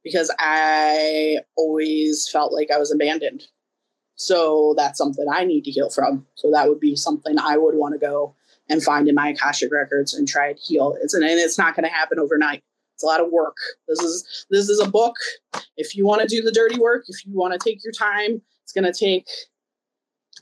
[0.04, 3.44] because I always felt like I was abandoned.
[4.16, 6.26] So that's something I need to heal from.
[6.36, 8.34] So that would be something I would want to go
[8.70, 10.98] and find in my Akashic records and try to heal.
[11.02, 12.64] It's and it's not going to happen overnight.
[12.96, 13.56] It's a lot of work.
[13.88, 15.16] This is this is a book.
[15.78, 18.42] If you want to do the dirty work, if you want to take your time,
[18.68, 19.28] it's going to take.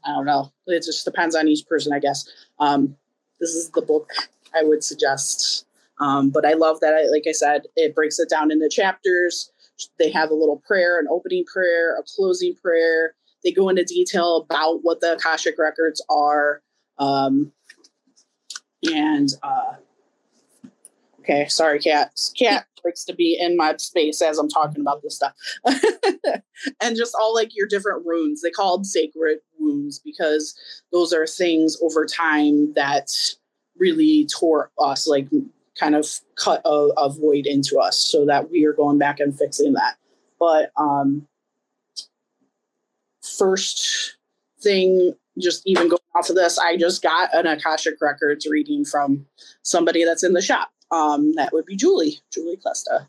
[0.03, 0.51] I don't know.
[0.67, 2.27] It just depends on each person, I guess.
[2.59, 2.95] Um,
[3.39, 4.09] this is the book
[4.53, 5.65] I would suggest.
[5.99, 6.93] Um, but I love that.
[6.93, 9.51] I, like I said, it breaks it down into chapters.
[9.97, 13.15] They have a little prayer, an opening prayer, a closing prayer
[13.45, 16.61] they go into detail about what the Akashic records are.
[16.97, 17.53] Um,
[18.91, 19.75] and uh,
[21.25, 22.11] okay, sorry, cat.
[22.37, 25.33] Cat likes to be in my space as I'm talking about this stuff.
[26.81, 28.41] and just all like your different runes.
[28.41, 30.55] They called sacred wounds because
[30.91, 33.11] those are things over time that
[33.77, 35.27] really tore us, like
[35.79, 39.37] kind of cut a, a void into us, so that we are going back and
[39.37, 39.95] fixing that.
[40.39, 41.27] But um,
[43.21, 44.15] first
[44.61, 49.25] thing, just even going off of this, I just got an Akashic Records reading from
[49.63, 50.69] somebody that's in the shop.
[50.95, 53.07] Um, that would be Julie, Julie Klesta.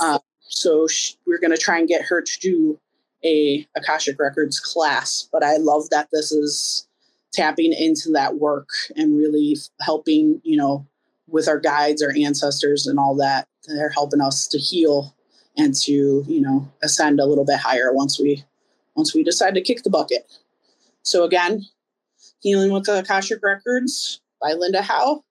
[0.00, 2.78] Uh, so she, we're going to try and get her to do
[3.24, 5.28] a Akashic Records class.
[5.32, 6.86] But I love that this is
[7.32, 10.86] tapping into that work and really helping, you know,
[11.28, 13.48] with our guides, our ancestors, and all that.
[13.66, 15.14] They're helping us to heal
[15.56, 18.44] and to, you know, ascend a little bit higher once we
[18.94, 20.30] once we decide to kick the bucket.
[21.02, 21.64] So again,
[22.42, 25.22] Healing with the Akashic Records by Linda Howe.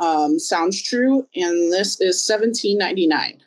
[0.00, 3.40] Um, sounds true, and this is seventeen ninety nine.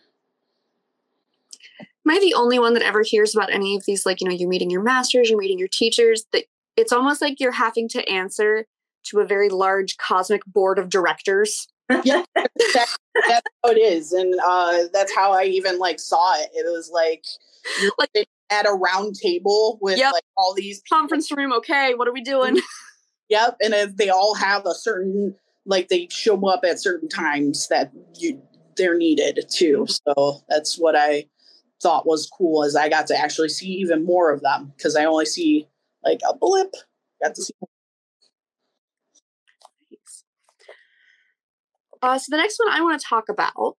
[2.06, 4.06] Am I the only one that ever hears about any of these?
[4.06, 6.26] Like, you know, you're meeting your masters, you're meeting your teachers.
[6.32, 6.43] That
[6.78, 8.66] it's almost like you're having to answer
[9.06, 11.68] to a very large cosmic board of directors.
[12.04, 12.97] yeah, that, that's
[13.64, 16.49] how it is, and uh, that's how I even like saw it.
[16.54, 17.24] It was like
[17.97, 20.14] like at a round table with yep.
[20.14, 20.97] like all these people.
[20.99, 21.51] conference room.
[21.54, 22.62] Okay, what are we doing?
[23.30, 25.36] yep, and they all have a certain
[25.66, 28.41] like they show up at certain times that you
[28.76, 29.86] they're needed too.
[29.88, 31.26] So that's what I
[31.82, 35.05] thought was cool is I got to actually see even more of them because I
[35.05, 35.68] only see
[36.03, 36.74] like a blip.
[37.22, 37.53] Got to see.
[42.01, 43.78] Uh, so the next one I want to talk about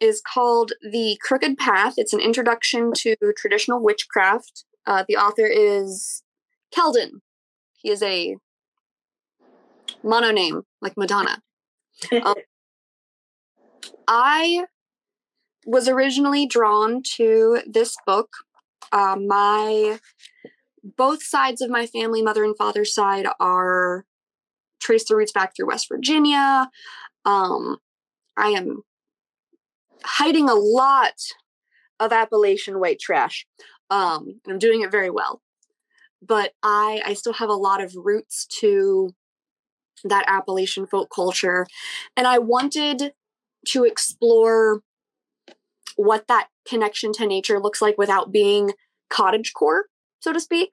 [0.00, 1.94] is called The Crooked Path.
[1.98, 4.64] It's an introduction to traditional witchcraft.
[4.86, 6.22] Uh, the author is
[6.74, 7.20] Kelden.
[7.74, 8.36] He is a
[10.02, 11.42] mono name, like Madonna.
[12.24, 12.34] Um,
[14.08, 14.64] I
[15.66, 18.30] was originally drawn to this book.
[18.92, 20.00] Uh, my
[20.96, 24.04] both sides of my family, mother and father side, are
[24.80, 26.70] trace the roots back through West Virginia.
[27.24, 27.76] Um,
[28.36, 28.82] I am
[30.02, 31.14] hiding a lot
[32.00, 33.46] of Appalachian white trash.
[33.90, 35.42] Um, and I'm doing it very well.
[36.22, 39.14] But I I still have a lot of roots to
[40.04, 41.66] that Appalachian folk culture.
[42.16, 43.12] And I wanted
[43.68, 44.82] to explore
[45.96, 48.72] what that connection to nature looks like without being
[49.10, 49.86] cottage core,
[50.20, 50.70] so to speak.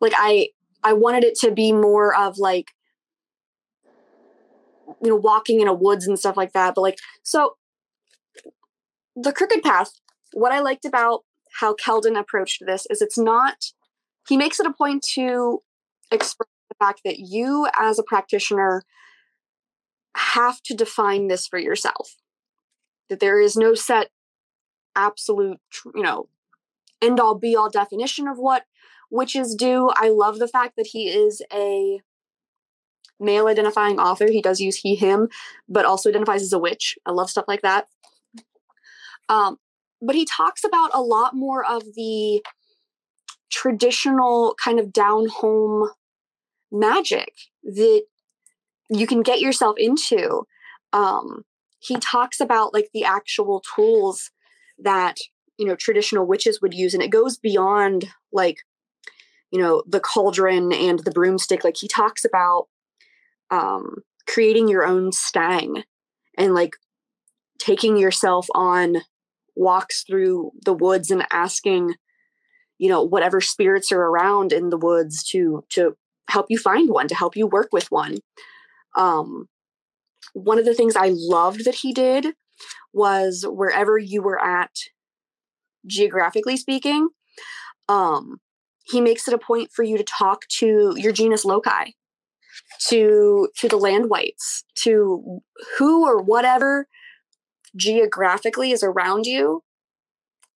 [0.00, 0.48] Like I
[0.82, 2.72] I wanted it to be more of like
[5.02, 7.56] you know walking in a woods and stuff like that, but like so
[9.16, 9.92] the crooked path
[10.34, 11.20] what I liked about
[11.60, 13.56] how Kelden approached this is it's not
[14.28, 15.62] he makes it a point to
[16.10, 16.48] express
[16.78, 18.82] the fact that you as a practitioner
[20.16, 22.16] have to define this for yourself.
[23.08, 24.10] That there is no set
[24.96, 25.58] absolute
[25.94, 26.28] you know
[27.02, 28.64] end all be all definition of what
[29.10, 29.90] witches do.
[29.94, 32.00] I love the fact that he is a
[33.20, 34.26] male identifying author.
[34.30, 35.28] He does use he him
[35.68, 36.96] but also identifies as a witch.
[37.06, 37.86] I love stuff like that.
[39.28, 39.58] Um,
[40.00, 42.44] but he talks about a lot more of the
[43.50, 45.90] traditional kind of down home
[46.72, 48.02] magic that
[48.90, 50.46] you can get yourself into
[50.92, 51.44] um,
[51.80, 54.30] he talks about like the actual tools
[54.78, 55.18] that
[55.58, 58.58] you know traditional witches would use and it goes beyond like
[59.50, 62.66] you know the cauldron and the broomstick like he talks about
[63.50, 63.96] um
[64.26, 65.84] creating your own stang
[66.36, 66.74] and like
[67.58, 68.96] taking yourself on
[69.54, 71.94] walks through the woods and asking
[72.78, 75.96] you know whatever spirits are around in the woods to to
[76.28, 78.18] help you find one to help you work with one.
[78.96, 79.48] Um
[80.32, 82.34] one of the things i loved that he did
[82.92, 84.70] was wherever you were at
[85.86, 87.08] geographically speaking
[87.88, 88.38] um
[88.84, 91.92] he makes it a point for you to talk to your genus loci
[92.88, 95.40] to to the land wights, to
[95.78, 96.86] who or whatever
[97.76, 99.62] geographically is around you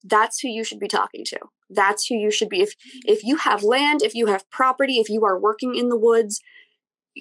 [0.05, 1.39] that's who you should be talking to
[1.71, 2.63] that's who you should be.
[2.63, 5.99] If if you have land if you have property if you are working in the
[5.99, 6.41] woods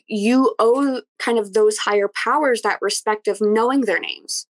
[0.07, 4.47] you owe kind of those higher powers that respect of knowing their names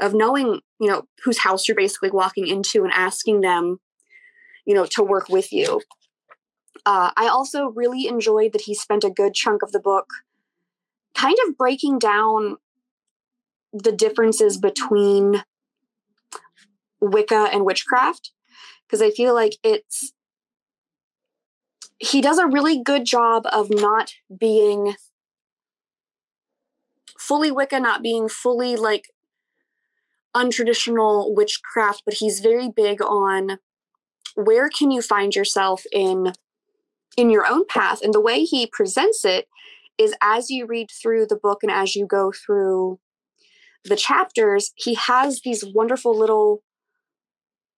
[0.00, 3.78] of knowing you know whose house you're basically walking into and asking them
[4.64, 5.80] you know to work with you.
[6.84, 10.06] Uh, i also really enjoyed that he spent a good chunk of the book
[11.14, 12.56] kind of breaking down
[13.72, 15.42] the differences between
[17.00, 18.32] Wicca and witchcraft
[18.86, 20.12] because I feel like it's
[21.98, 24.94] he does a really good job of not being
[27.18, 29.08] fully Wicca, not being fully like
[30.34, 33.58] untraditional witchcraft, but he's very big on
[34.34, 36.32] where can you find yourself in
[37.16, 38.02] in your own path.
[38.02, 39.48] And the way he presents it
[39.98, 42.98] is as you read through the book and as you go through
[43.84, 46.62] the chapters, he has these wonderful little,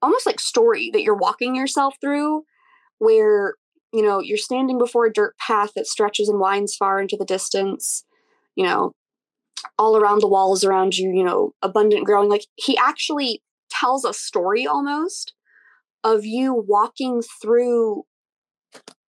[0.03, 2.45] almost like story that you're walking yourself through,
[2.99, 3.55] where
[3.93, 7.25] you know you're standing before a dirt path that stretches and winds far into the
[7.25, 8.05] distance.
[8.55, 8.93] You know,
[9.79, 12.29] all around the walls around you, you know, abundant growing.
[12.29, 15.33] Like he actually tells a story almost
[16.05, 18.05] of you walking through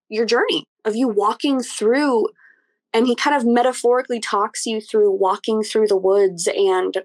[0.08, 2.26] your journey, of you walking through
[2.92, 6.98] and he kind of metaphorically talks you through walking through the woods and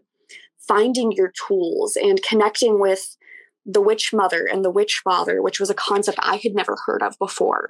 [0.67, 3.17] finding your tools and connecting with
[3.65, 7.01] the witch mother and the witch father which was a concept i had never heard
[7.01, 7.69] of before.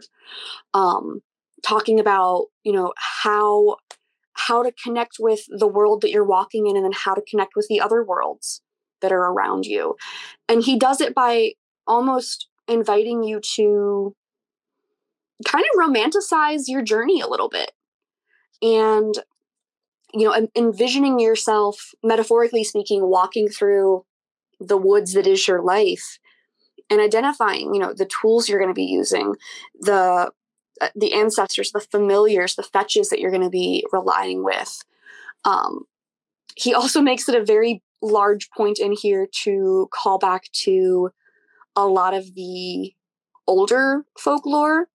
[0.74, 1.22] Um,
[1.66, 3.78] talking about you know how
[4.34, 7.54] how to connect with the world that you're walking in and then how to connect
[7.56, 8.62] with the other worlds
[9.02, 9.96] that are around you.
[10.50, 11.54] And he does it by
[11.88, 14.14] almost inviting you to
[15.46, 17.72] kind of romanticize your journey a little bit.
[18.62, 19.16] And
[20.14, 24.06] you know envisioning yourself metaphorically speaking walking through
[24.60, 26.20] the woods that is your life
[26.89, 29.36] and identifying you know the tools you're going to be using
[29.80, 30.32] the
[30.82, 34.84] uh, the ancestors the familiars the fetches that you're going to be relying with.
[35.43, 35.86] Um,
[36.56, 41.12] he also makes it a very large point in here to call back to
[41.76, 42.93] a lot of the
[43.47, 44.88] older folklore.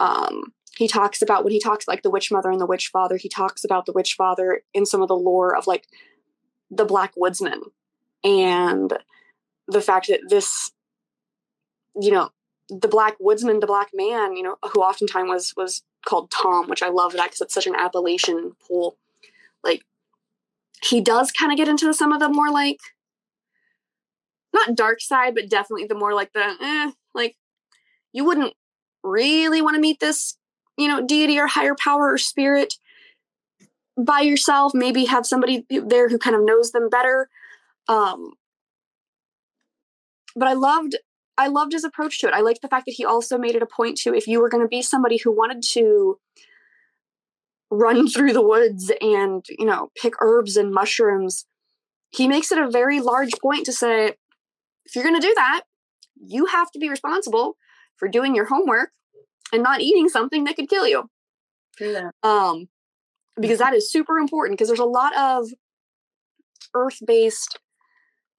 [0.00, 3.16] Um, he talks about when he talks like the witch mother and the witch father
[3.16, 5.86] he talks about the witch father in some of the lore of like
[6.70, 7.60] the black woodsman
[8.24, 8.96] and
[9.68, 10.72] the fact that this
[12.00, 12.30] you know
[12.68, 16.82] the black woodsman the black man you know who oftentimes was was called tom which
[16.82, 18.96] i love that because it's such an appalachian pool
[19.62, 19.82] like
[20.82, 22.78] he does kind of get into some of the more like
[24.52, 27.36] not dark side but definitely the more like the eh, like
[28.12, 28.54] you wouldn't
[29.02, 30.36] really want to meet this
[30.76, 32.74] you know, deity or higher power or spirit
[33.96, 34.72] by yourself.
[34.74, 37.28] Maybe have somebody there who kind of knows them better.
[37.88, 38.32] Um,
[40.36, 40.96] but I loved
[41.38, 42.34] I loved his approach to it.
[42.34, 44.48] I liked the fact that he also made it a point to if you were
[44.48, 46.18] going to be somebody who wanted to
[47.70, 51.46] run through the woods and, you know, pick herbs and mushrooms,
[52.10, 54.14] he makes it a very large point to say,
[54.84, 55.62] if you're going to do that,
[56.24, 57.56] you have to be responsible
[57.96, 58.90] for doing your homework
[59.52, 61.08] and not eating something that could kill you.
[61.80, 62.12] That.
[62.22, 62.68] Um,
[63.40, 65.48] because that is super important because there's a lot of
[66.74, 67.58] earth based,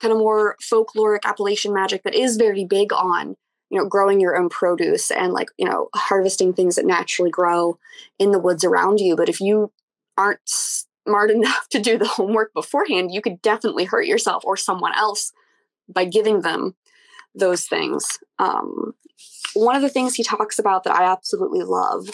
[0.03, 3.37] kind of more folkloric Appalachian magic that is very big on,
[3.69, 7.79] you know, growing your own produce and like, you know, harvesting things that naturally grow
[8.19, 9.15] in the woods around you.
[9.15, 9.71] But if you
[10.17, 14.93] aren't smart enough to do the homework beforehand, you could definitely hurt yourself or someone
[14.95, 15.31] else
[15.87, 16.75] by giving them
[17.33, 18.19] those things.
[18.39, 18.93] Um,
[19.53, 22.09] one of the things he talks about that I absolutely love,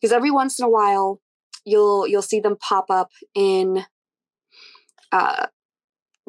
[0.00, 1.20] because every once in a while
[1.64, 3.84] you'll you'll see them pop up in
[5.12, 5.46] uh,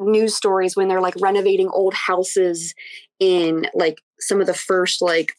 [0.06, 2.74] news stories when they're like renovating old houses
[3.20, 5.32] in like some of the first like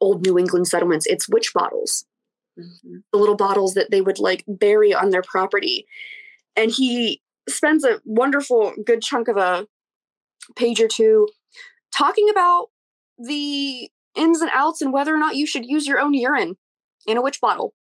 [0.00, 1.06] old New England settlements.
[1.06, 2.04] It's witch bottles,
[2.58, 2.98] Mm-hmm.
[3.10, 5.86] the little bottles that they would like bury on their property,
[6.54, 9.66] and he spends a wonderful good chunk of a
[10.54, 11.26] page or two
[11.96, 12.66] talking about
[13.18, 16.56] the ins and outs and whether or not you should use your own urine
[17.06, 17.72] in a witch bottle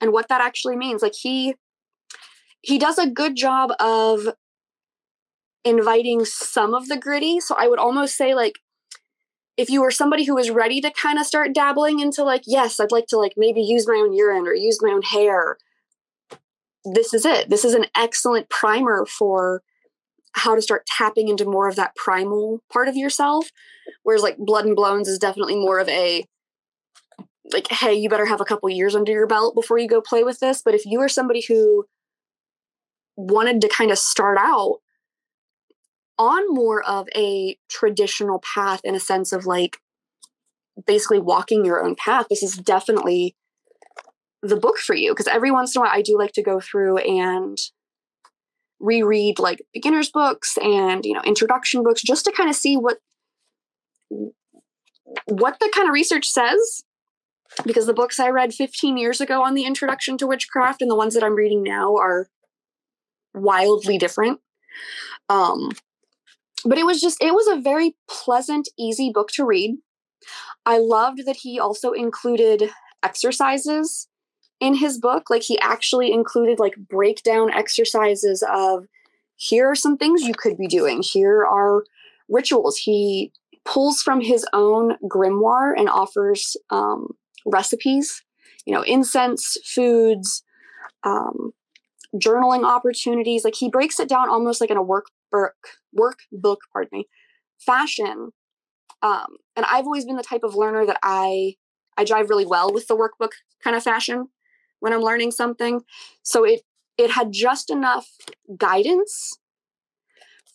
[0.00, 1.54] and what that actually means like he
[2.62, 4.26] he does a good job of
[5.64, 7.40] inviting some of the gritty.
[7.40, 8.58] So i would almost say like
[9.56, 12.80] if you were somebody who was ready to kind of start dabbling into like yes
[12.80, 15.56] i'd like to like maybe use my own urine or use my own hair
[16.84, 17.48] this is it.
[17.48, 19.62] This is an excellent primer for
[20.32, 23.48] how to start tapping into more of that primal part of yourself
[24.02, 26.24] whereas like blood and blows is definitely more of a
[27.52, 30.24] like hey you better have a couple years under your belt before you go play
[30.24, 30.62] with this.
[30.64, 31.86] But if you are somebody who
[33.16, 34.78] wanted to kind of start out
[36.18, 39.78] on more of a traditional path in a sense of like
[40.86, 43.34] basically walking your own path this is definitely
[44.42, 46.60] the book for you because every once in a while i do like to go
[46.60, 47.58] through and
[48.80, 52.98] reread like beginners books and you know introduction books just to kind of see what
[55.26, 56.84] what the kind of research says
[57.64, 60.96] because the books i read 15 years ago on the introduction to witchcraft and the
[60.96, 62.28] ones that i'm reading now are
[63.34, 64.40] wildly different.
[65.28, 65.70] Um
[66.64, 69.76] but it was just it was a very pleasant easy book to read.
[70.66, 72.70] I loved that he also included
[73.02, 74.08] exercises
[74.60, 78.86] in his book like he actually included like breakdown exercises of
[79.36, 81.02] here are some things you could be doing.
[81.02, 81.84] Here are
[82.28, 82.78] rituals.
[82.78, 83.32] He
[83.64, 87.08] pulls from his own grimoire and offers um,
[87.44, 88.22] recipes
[88.64, 90.42] you know incense foods
[91.04, 91.52] um,
[92.14, 95.50] journaling opportunities like he breaks it down almost like in a workbook
[95.98, 97.08] workbook pardon me
[97.58, 98.30] fashion
[99.02, 101.54] um, and i've always been the type of learner that i
[101.96, 103.32] i drive really well with the workbook
[103.62, 104.28] kind of fashion
[104.80, 105.80] when i'm learning something.
[106.22, 106.60] So it
[106.98, 108.06] it had just enough
[108.56, 109.38] guidance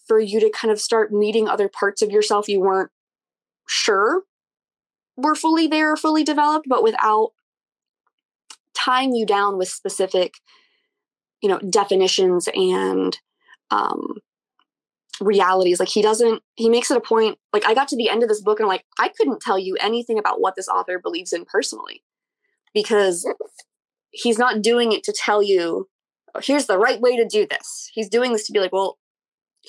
[0.08, 2.92] for you to kind of start meeting other parts of yourself you weren't
[3.68, 4.24] sure
[5.18, 7.32] were fully there fully developed but without
[8.74, 10.36] tying you down with specific
[11.42, 13.20] you know definitions and
[13.70, 14.18] um
[15.22, 18.24] realities like he doesn't he makes it a point like i got to the end
[18.24, 21.00] of this book and I'm like i couldn't tell you anything about what this author
[21.00, 22.04] believes in personally
[22.74, 23.28] because
[24.12, 25.90] he's not doing it to tell you
[26.36, 28.98] oh, here's the right way to do this he's doing this to be like well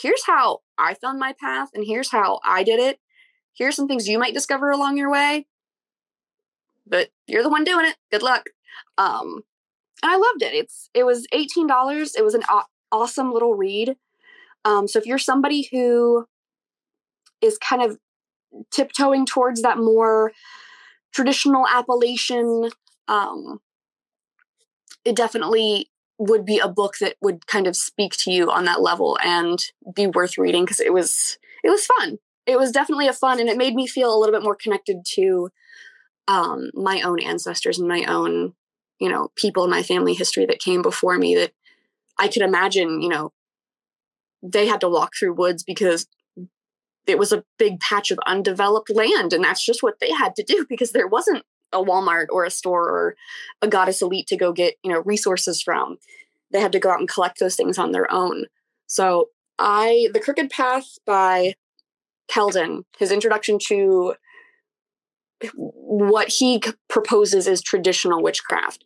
[0.01, 3.01] here's how i found my path and here's how i did it
[3.55, 5.47] here's some things you might discover along your way
[6.87, 8.47] but you're the one doing it good luck
[8.99, 9.43] um
[10.03, 10.55] and I loved it.
[10.55, 12.15] It's it was eighteen dollars.
[12.15, 13.97] It was an aw- awesome little read.
[14.65, 16.27] Um, so if you're somebody who
[17.41, 17.99] is kind of
[18.71, 20.33] tiptoeing towards that more
[21.13, 22.71] traditional Appalachian,
[23.09, 23.61] um,
[25.05, 28.83] it definitely would be a book that would kind of speak to you on that
[28.83, 29.59] level and
[29.95, 32.19] be worth reading because it was it was fun.
[32.47, 35.05] It was definitely a fun, and it made me feel a little bit more connected
[35.15, 35.51] to
[36.29, 38.55] um, my own ancestors and my own
[39.01, 41.53] you know people in my family history that came before me that
[42.19, 43.33] i could imagine you know
[44.43, 46.07] they had to walk through woods because
[47.07, 50.43] it was a big patch of undeveloped land and that's just what they had to
[50.43, 51.43] do because there wasn't
[51.73, 53.15] a walmart or a store or
[53.63, 55.97] a goddess elite to go get you know resources from
[56.53, 58.45] they had to go out and collect those things on their own
[58.87, 61.55] so i the crooked path by
[62.29, 64.15] Kelden his introduction to
[65.55, 68.85] what he proposes is traditional witchcraft.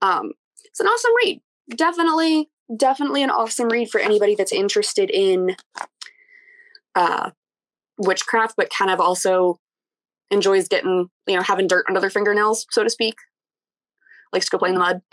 [0.00, 0.32] Um,
[0.64, 1.40] it's an awesome read.
[1.76, 5.56] Definitely, definitely an awesome read for anybody that's interested in
[6.94, 7.30] uh,
[7.98, 9.58] witchcraft, but kind of also
[10.30, 13.14] enjoys getting, you know, having dirt under their fingernails, so to speak.
[14.32, 15.02] Likes to go play in the mud.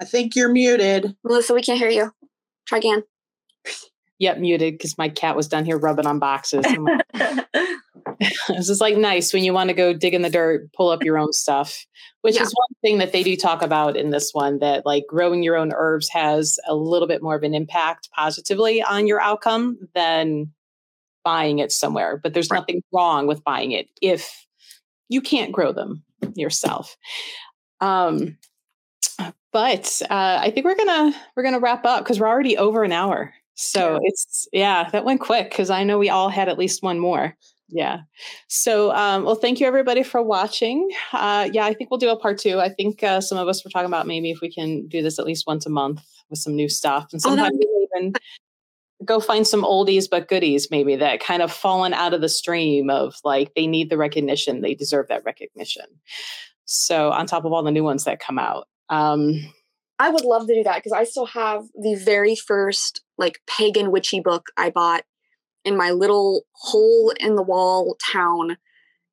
[0.00, 1.14] I think you're muted.
[1.22, 2.12] Melissa, we can't hear you.
[2.66, 3.02] Try again.
[4.20, 6.64] Yep, muted because my cat was down here rubbing on boxes.
[6.64, 7.06] Like,
[8.48, 11.02] this is like nice when you want to go dig in the dirt, pull up
[11.02, 11.86] your own stuff,
[12.20, 12.42] which Yeah.
[12.42, 15.56] is one thing that they do talk about in this one that like growing your
[15.56, 20.52] own herbs has a little bit more of an impact positively on your outcome than
[21.24, 22.18] buying it somewhere.
[22.22, 22.58] But there's Right.
[22.60, 24.46] nothing wrong with buying it if
[25.08, 26.02] you can't grow them
[26.34, 26.96] yourself.
[27.80, 28.36] Um,
[29.52, 32.92] but uh, I think we're gonna we're gonna wrap up because we're already over an
[32.92, 33.32] hour.
[33.60, 36.98] So it's yeah, that went quick because I know we all had at least one
[36.98, 37.36] more.
[37.68, 38.00] Yeah.
[38.48, 40.88] So um, well, thank you everybody for watching.
[41.12, 42.58] Uh, yeah, I think we'll do a part two.
[42.58, 45.18] I think uh, some of us were talking about maybe if we can do this
[45.18, 48.14] at least once a month with some new stuff, and Oh, sometimes we even
[49.04, 52.90] go find some oldies but goodies maybe that kind of fallen out of the stream
[52.90, 55.84] of like they need the recognition, they deserve that recognition.
[56.64, 58.68] So on top of all the new ones that come out.
[58.88, 59.52] Um,
[60.00, 63.92] I would love to do that because I still have the very first like pagan
[63.92, 65.04] witchy book I bought
[65.64, 68.56] in my little hole in the wall town.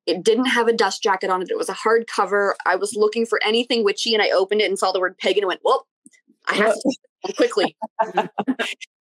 [0.06, 1.50] It didn't have a dust jacket on it.
[1.50, 2.54] It was a hardcover.
[2.66, 5.44] I was looking for anything witchy and I opened it and saw the word pagan
[5.44, 5.86] and went, Well,
[6.48, 7.76] I have to quickly.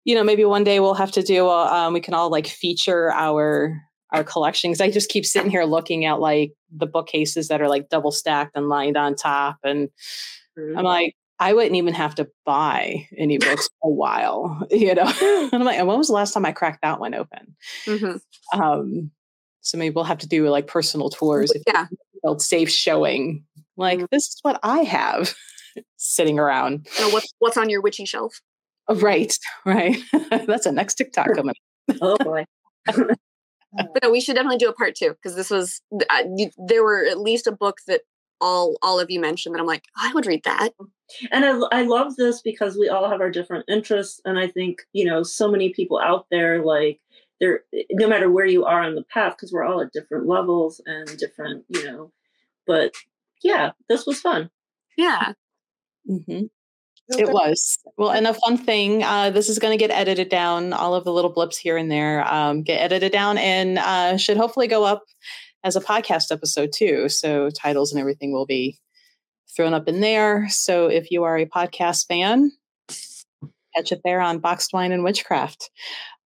[0.03, 1.47] you know, maybe one day we'll have to do.
[1.47, 3.81] A, um, we can all like feature our
[4.11, 4.79] our collections.
[4.79, 8.55] I just keep sitting here looking at like the bookcases that are like double stacked
[8.55, 9.89] and lined on top, and
[10.57, 15.03] I'm like, I wouldn't even have to buy any books for a while, you know.
[15.21, 17.55] and I'm like, when was the last time I cracked that one open?
[17.85, 18.19] Mhm.
[18.53, 19.11] Um,
[19.61, 21.51] so maybe we'll have to do like personal tours.
[21.51, 21.87] If Yeah.
[22.23, 23.43] build safe showing,
[23.75, 24.07] like Mhm.
[24.11, 25.35] this is what I have
[25.97, 26.87] sitting around.
[26.97, 28.41] You know, what's what's on your witchy shelf?
[28.87, 29.97] Oh, Right, right.
[30.47, 31.55] That's a next TikTok coming.
[32.01, 32.45] oh boy.
[33.73, 36.83] But no, we should definitely do a part two because this was uh, you, there
[36.83, 38.01] were at least a book that
[38.41, 40.69] all all of you mentioned that I'm like I would read that.
[41.31, 44.19] And I, I love this because we all have our different interests.
[44.25, 46.99] And I think, you know, so many people out there, like,
[47.39, 47.61] they're
[47.91, 51.07] no matter where you are on the path, because we're all at different levels and
[51.17, 52.11] different, you know.
[52.65, 52.93] But
[53.41, 54.49] yeah, this was fun.
[54.97, 55.33] Yeah.
[56.05, 56.47] hmm
[57.09, 57.77] It was.
[57.97, 61.05] Well, and a fun thing, uh, this is going to get edited down, all of
[61.05, 64.83] the little blips here and there um, get edited down and uh, should hopefully go
[64.83, 65.03] up
[65.63, 67.09] as a podcast episode too.
[67.09, 68.77] So titles and everything will be
[69.55, 70.47] thrown up in there.
[70.49, 72.51] So if you are a podcast fan,
[73.75, 75.69] catch it there on Boxed Wine and Witchcraft.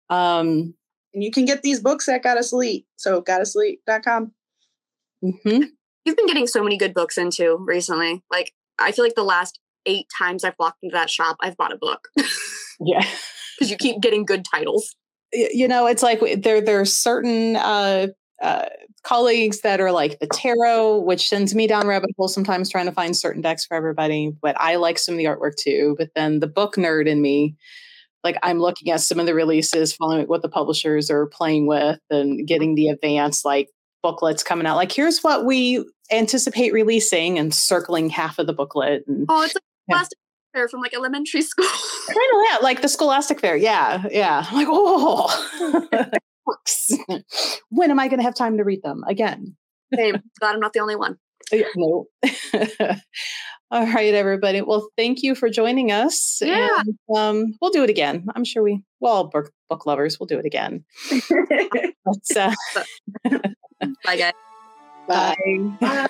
[0.09, 0.73] Um,
[1.13, 2.85] And you can get these books at Gotta Sleep.
[2.97, 4.31] So gottasleep.com.
[5.23, 5.63] mhm.
[6.05, 8.23] You've been getting so many good books into recently.
[8.31, 11.71] Like I feel like the last eight times I've walked into that shop, I've bought
[11.73, 12.07] a book
[12.79, 13.05] Yeah.
[13.57, 14.95] because you keep getting good titles.
[15.33, 18.07] you know it's like w- there there's certain uh,
[18.41, 18.65] uh,
[19.03, 22.91] colleagues that are like the tarot witch sends me down rabbit holes sometimes trying to
[22.91, 26.39] find certain decks for everybody but i like some of the artwork too but then
[26.39, 27.55] the book nerd in me
[28.23, 31.99] like i'm looking at some of the releases following what the publishers are playing with
[32.09, 33.69] and getting the advance like
[34.03, 39.03] booklets coming out like here's what we anticipate releasing and circling half of the booklet
[39.07, 39.95] and Oh, it's like Yeah.
[39.95, 40.17] plastic
[40.53, 41.65] fair from like elementary school.
[41.65, 43.55] kind of that, like the Scholastic Fair.
[43.55, 44.45] Yeah, yeah.
[44.49, 45.89] I'm like, oh,
[46.45, 46.91] books.
[47.69, 49.55] when am I going to have time to read them again?
[49.95, 50.21] Same.
[50.39, 51.17] Glad I'm not the only one.
[51.51, 52.07] Yeah, No.
[53.71, 54.61] All right, everybody.
[54.61, 56.41] Well, thank you for joining us.
[56.43, 56.81] Yeah.
[56.81, 58.25] And, um, we'll do it again.
[58.35, 60.83] I'm sure we, well, all book, book lovers, we'll do it again.
[62.03, 62.55] But, uh,
[64.03, 64.33] Bye, guys.
[65.07, 65.35] Bye.
[65.79, 66.07] Bye.